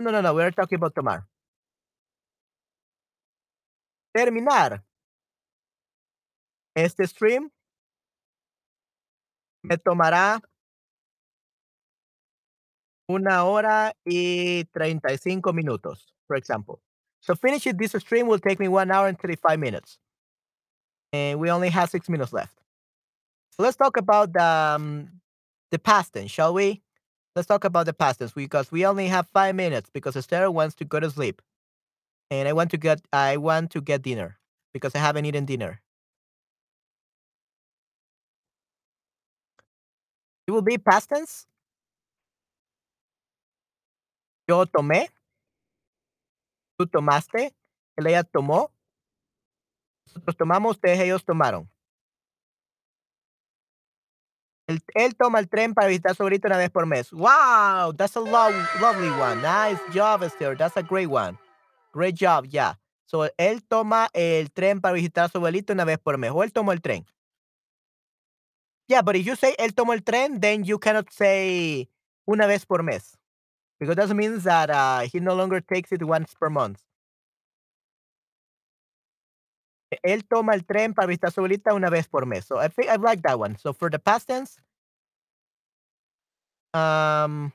[0.00, 0.32] No, no, no.
[0.34, 1.26] We're talking about tomar.
[4.14, 4.82] Terminar
[6.74, 7.50] este stream
[9.62, 10.40] me tomará
[13.08, 16.80] una hora y 35 minutos, for example.
[17.20, 19.98] So finishing this stream will take me one hour and 35 minutes.
[21.12, 22.56] And we only have six minutes left.
[23.50, 25.20] So let's talk about the, um,
[25.70, 26.82] the past tense, shall we?
[27.40, 30.74] Let's talk about the past tense because we only have five minutes because Esther wants
[30.74, 31.40] to go to sleep.
[32.30, 34.36] And I want to get I want to get dinner
[34.74, 35.80] because I haven't eaten dinner.
[40.46, 41.46] It will be past tense.
[44.46, 45.08] Yo tomé.
[46.78, 47.54] Tú tomaste.
[47.96, 48.68] Ella tomó.
[50.08, 50.72] Nosotros tomamos.
[50.76, 51.70] Ustedes, ellos tomaron.
[54.94, 57.10] Él, toma el tren para visitar su abuelito una vez por mes.
[57.12, 58.30] Wow, that's a lo
[58.80, 59.42] lovely one.
[59.42, 60.56] Nice job, Esther.
[60.56, 61.38] That's a great one.
[61.92, 62.74] Great job, yeah.
[63.06, 66.30] So, él toma el tren para visitar su abuelito una vez por mes.
[66.30, 67.04] O él tomó el tren.
[68.86, 71.88] Yeah, but if you say él tomó el tren, then you cannot say
[72.26, 73.16] una vez por mes.
[73.78, 76.80] Because that means that uh, he no longer takes it once per month.
[80.02, 82.44] Él toma el tren para visitar a su abuelita una vez por mes.
[82.44, 83.56] So I think I like that one.
[83.58, 84.56] So for the past tense,
[86.72, 87.52] um,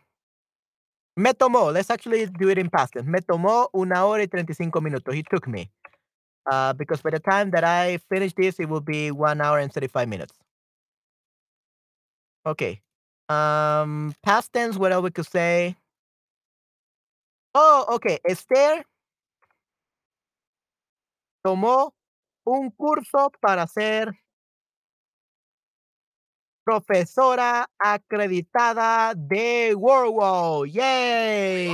[1.18, 1.72] Me tomó.
[1.72, 3.08] Let's actually do it in past tense.
[3.08, 5.16] Me tomó una hora y 35 minutos.
[5.16, 5.72] He took me.
[6.46, 9.72] Uh, because by the time that I finish this, it will be one hour and
[9.72, 10.34] 35 minutes.
[12.46, 12.82] Okay.
[13.30, 15.76] Um, past tense, what else we could say?
[17.56, 18.20] Oh, okay.
[18.30, 18.84] Esther
[21.46, 21.92] tomó
[22.46, 24.14] un curso para ser
[26.64, 30.70] profesora acreditada de WorldWall.
[30.70, 31.72] ¡Yay!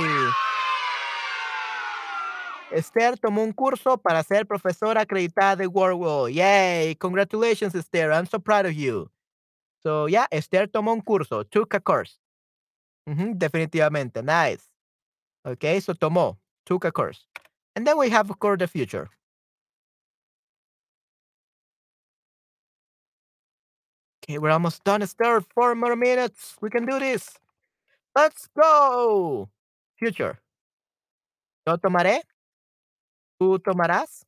[2.70, 6.30] Esther tomó un curso para ser profesora acreditada de WorldWall.
[6.32, 6.94] Yay!
[6.96, 8.10] Congratulations, Esther.
[8.10, 9.10] I'm so proud of you.
[9.82, 11.44] So, yeah, Esther tomó un curso.
[11.44, 12.18] Took a course.
[13.06, 14.22] Definitivamente.
[14.22, 14.68] Nice.
[15.44, 16.38] Okay, so tomó.
[16.64, 17.26] Took a course.
[17.74, 19.08] And then we have, of course, the future.
[24.22, 25.40] Okay, we're almost done, Esther.
[25.40, 26.56] Four more minutes.
[26.60, 27.28] We can do this.
[28.14, 29.50] Let's go.
[29.98, 30.38] Future.
[31.66, 32.22] Yo tomaré.
[33.40, 34.24] Tú tomarás.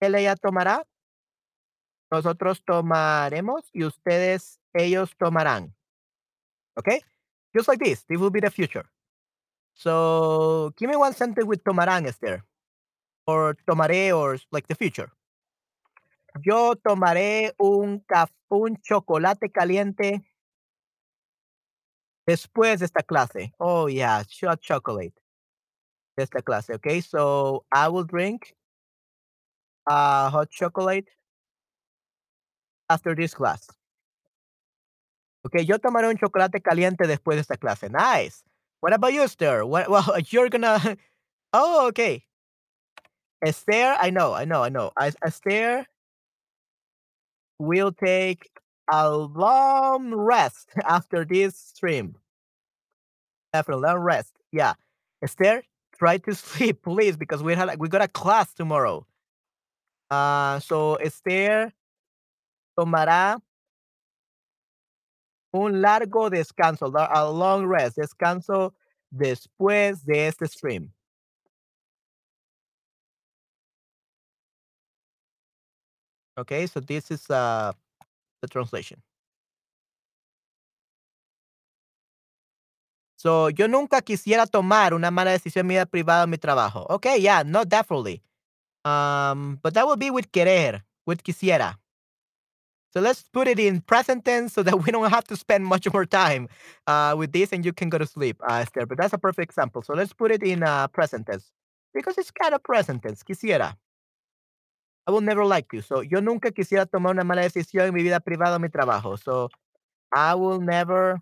[0.00, 0.84] Ella tomará.
[2.12, 3.68] Nosotros tomaremos.
[3.72, 5.74] Y ustedes, ellos tomarán.
[6.78, 7.00] Okay?
[7.52, 8.04] Just like this.
[8.04, 8.84] This will be the future.
[9.74, 12.44] So, give me one sentence with tomarán, Esther.
[13.26, 15.10] Or tomaré, or like the future.
[16.38, 18.04] Yo tomaré un,
[18.48, 20.22] un chocolate caliente
[22.26, 23.52] después de esta clase.
[23.58, 25.14] Oh, yeah, hot chocolate.
[26.16, 27.00] Esta clase, okay?
[27.00, 28.54] So, I will drink
[29.86, 31.08] uh, hot chocolate
[32.88, 33.68] after this class.
[35.46, 37.88] Okay, yo tomaré un chocolate caliente después de esta clase.
[37.88, 38.44] Nice.
[38.80, 39.64] What about you, Esther?
[39.64, 40.96] What, well, you're gonna.
[41.52, 42.24] Oh, okay.
[43.42, 44.92] Esther, I know, I know, I know.
[45.00, 45.86] Es- Esther
[47.60, 48.48] will take
[48.90, 52.16] a long rest after this stream.
[53.52, 54.32] After a long rest.
[54.50, 54.74] Yeah.
[55.22, 55.62] Esther,
[55.96, 59.06] try to sleep, please, because we had we got a class tomorrow.
[60.10, 61.72] Uh, so Esther
[62.78, 63.40] tomará
[65.52, 68.72] un largo descanso, a long rest, descanso
[69.12, 70.92] después de este stream.
[76.40, 77.72] Okay, so this is uh
[78.42, 79.02] the translation.
[83.16, 86.86] So, yo nunca quisiera tomar una mala decisión en vida privada o mi trabajo.
[86.88, 88.22] Okay, yeah, no, definitely.
[88.84, 91.78] Um, but that would be with querer, with quisiera.
[92.92, 95.86] So let's put it in present tense so that we don't have to spend much
[95.92, 96.48] more time
[96.86, 98.86] uh, with this and you can go to sleep, uh, Esther.
[98.86, 99.82] But that's a perfect example.
[99.82, 101.52] So let's put it in uh, present tense
[101.94, 103.22] because it's kind of present tense.
[103.22, 103.76] Quisiera.
[105.06, 105.80] I will never like you.
[105.82, 109.18] So yo nunca quisiera tomar una mala decisión en mi vida privada o mi trabajo.
[109.18, 109.48] So
[110.14, 111.20] I will never,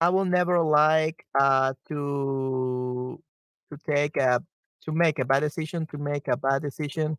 [0.00, 3.20] I will never like uh, to
[3.70, 4.42] to take a
[4.84, 7.18] to make a bad decision to make a bad decision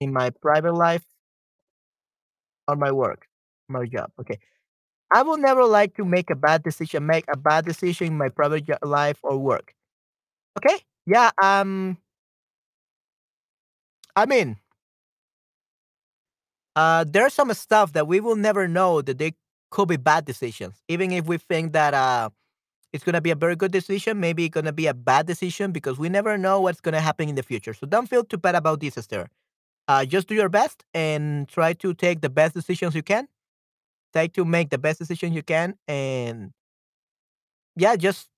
[0.00, 1.04] in my private life
[2.68, 3.26] or my work,
[3.68, 4.10] my job.
[4.20, 4.38] Okay.
[5.14, 8.28] I will never like to make a bad decision, make a bad decision in my
[8.30, 9.74] private life or work.
[10.58, 10.78] Okay?
[11.06, 11.98] Yeah, um
[14.16, 14.56] I mean
[16.76, 19.32] uh there's some stuff that we will never know that they
[19.70, 20.82] could be bad decisions.
[20.88, 22.30] Even if we think that uh
[22.92, 25.98] it's gonna be a very good decision, maybe it's gonna be a bad decision because
[25.98, 27.74] we never know what's gonna happen in the future.
[27.74, 29.28] So don't feel too bad about this, Esther.
[29.88, 33.28] Uh just do your best and try to take the best decisions you can.
[34.12, 36.52] Try to make the best decision you can and
[37.76, 38.28] yeah, just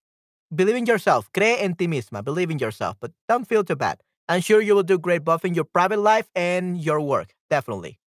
[0.54, 1.30] believe in yourself.
[1.32, 2.24] Cree en ti misma.
[2.24, 3.98] Believe in yourself, but don't feel too bad.
[4.28, 7.34] I'm sure you will do great both in your private life and your work.
[7.50, 7.98] Definitely.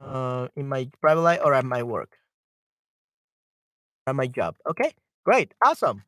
[0.00, 2.18] Uh, in my private life or at my work,
[4.06, 4.56] at my job.
[4.68, 4.92] Okay,
[5.24, 6.02] great, awesome.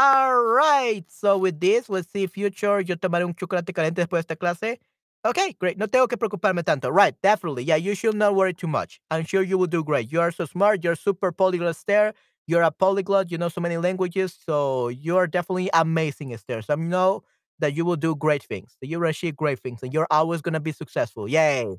[0.00, 1.04] All right.
[1.08, 2.80] So with this, let's see future.
[2.80, 4.78] Yo tomaré un chocolate caliente después de esta clase.
[5.26, 5.78] Okay, great.
[5.78, 6.90] No tengo que preocuparme tanto.
[6.90, 7.64] Right, definitely.
[7.64, 9.00] Yeah, you should not worry too much.
[9.10, 10.12] I'm sure you will do great.
[10.12, 10.84] You are so smart.
[10.84, 12.14] You're super polyglot, Esther.
[12.46, 13.30] You're a polyglot.
[13.30, 14.36] You know so many languages.
[14.46, 16.62] So you are definitely amazing, Esther.
[16.62, 17.22] So I know
[17.60, 18.76] that you will do great things.
[18.80, 21.28] That you will achieve great things, and you're always gonna be successful.
[21.28, 21.76] Yay!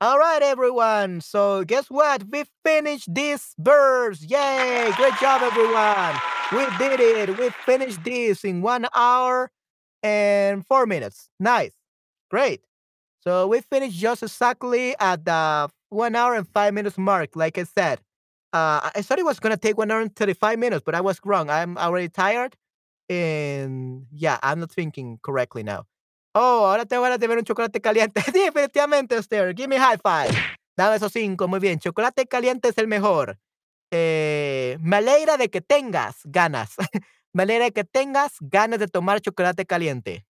[0.00, 1.20] All right, everyone.
[1.20, 2.24] So guess what?
[2.30, 4.22] We finished this verse.
[4.22, 4.92] Yay!
[4.96, 6.14] Great job, everyone.
[6.52, 7.36] We did it.
[7.38, 9.50] We finished this in one hour
[10.02, 11.28] and four minutes.
[11.40, 11.72] Nice.
[12.30, 12.62] Great.
[13.20, 17.64] So we finished just exactly at the one hour and five minutes mark, like I
[17.64, 18.00] said.
[18.52, 21.20] Uh, I thought it was gonna take one hour and thirty-five minutes, but I was
[21.24, 21.50] wrong.
[21.50, 22.56] I'm already tired,
[23.08, 25.84] and yeah, I'm not thinking correctly now.
[26.34, 28.20] Oh, ahora tengo ganas de ver un chocolate caliente.
[28.22, 29.54] Sí, definitivamente, Esther.
[29.54, 30.34] Give me a high five.
[30.76, 31.78] Dame esos cinco, muy bien.
[31.78, 33.38] Chocolate caliente es el mejor.
[33.90, 36.76] Eh, me alegra de que tengas ganas.
[37.32, 40.24] me alegra de que tengas ganas de tomar chocolate caliente.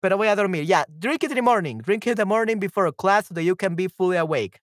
[0.00, 0.64] Pero voy a dormir.
[0.64, 1.78] Ya, drink it in the morning.
[1.78, 4.60] Drink it in the morning before a class so that you can be fully awake.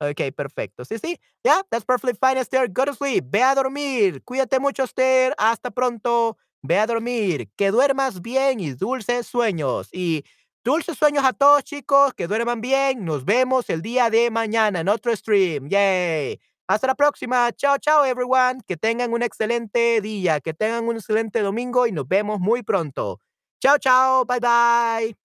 [0.00, 0.84] Ok, perfecto.
[0.84, 1.18] Sí, sí.
[1.42, 2.68] Yeah, that's perfectly fine, Esther.
[2.68, 3.24] Go to sleep.
[3.30, 4.22] Ve a dormir.
[4.24, 5.34] Cuídate mucho, Esther.
[5.38, 6.36] Hasta pronto.
[6.62, 7.50] Ve a dormir.
[7.56, 9.88] Que duermas bien y dulces sueños.
[9.92, 10.24] Y
[10.64, 12.14] dulces sueños a todos, chicos.
[12.14, 13.04] Que duerman bien.
[13.04, 15.68] Nos vemos el día de mañana en otro stream.
[15.68, 16.38] Yay.
[16.68, 17.50] Hasta la próxima.
[17.52, 18.60] Chao, chao, everyone.
[18.68, 20.40] Que tengan un excelente día.
[20.40, 23.20] Que tengan un excelente domingo y nos vemos muy pronto.
[23.60, 24.24] Chao, chao.
[24.24, 25.16] Bye, bye.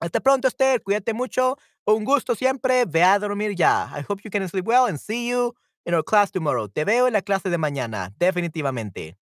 [0.00, 0.82] Hasta pronto, Esther.
[0.82, 1.56] Cuídate mucho.
[1.86, 2.84] Un gusto siempre.
[2.84, 3.90] Ve a dormir ya.
[3.96, 5.54] I hope you can sleep well and see you
[5.84, 6.68] in our class tomorrow.
[6.68, 8.12] Te veo en la clase de mañana.
[8.18, 9.16] Definitivamente.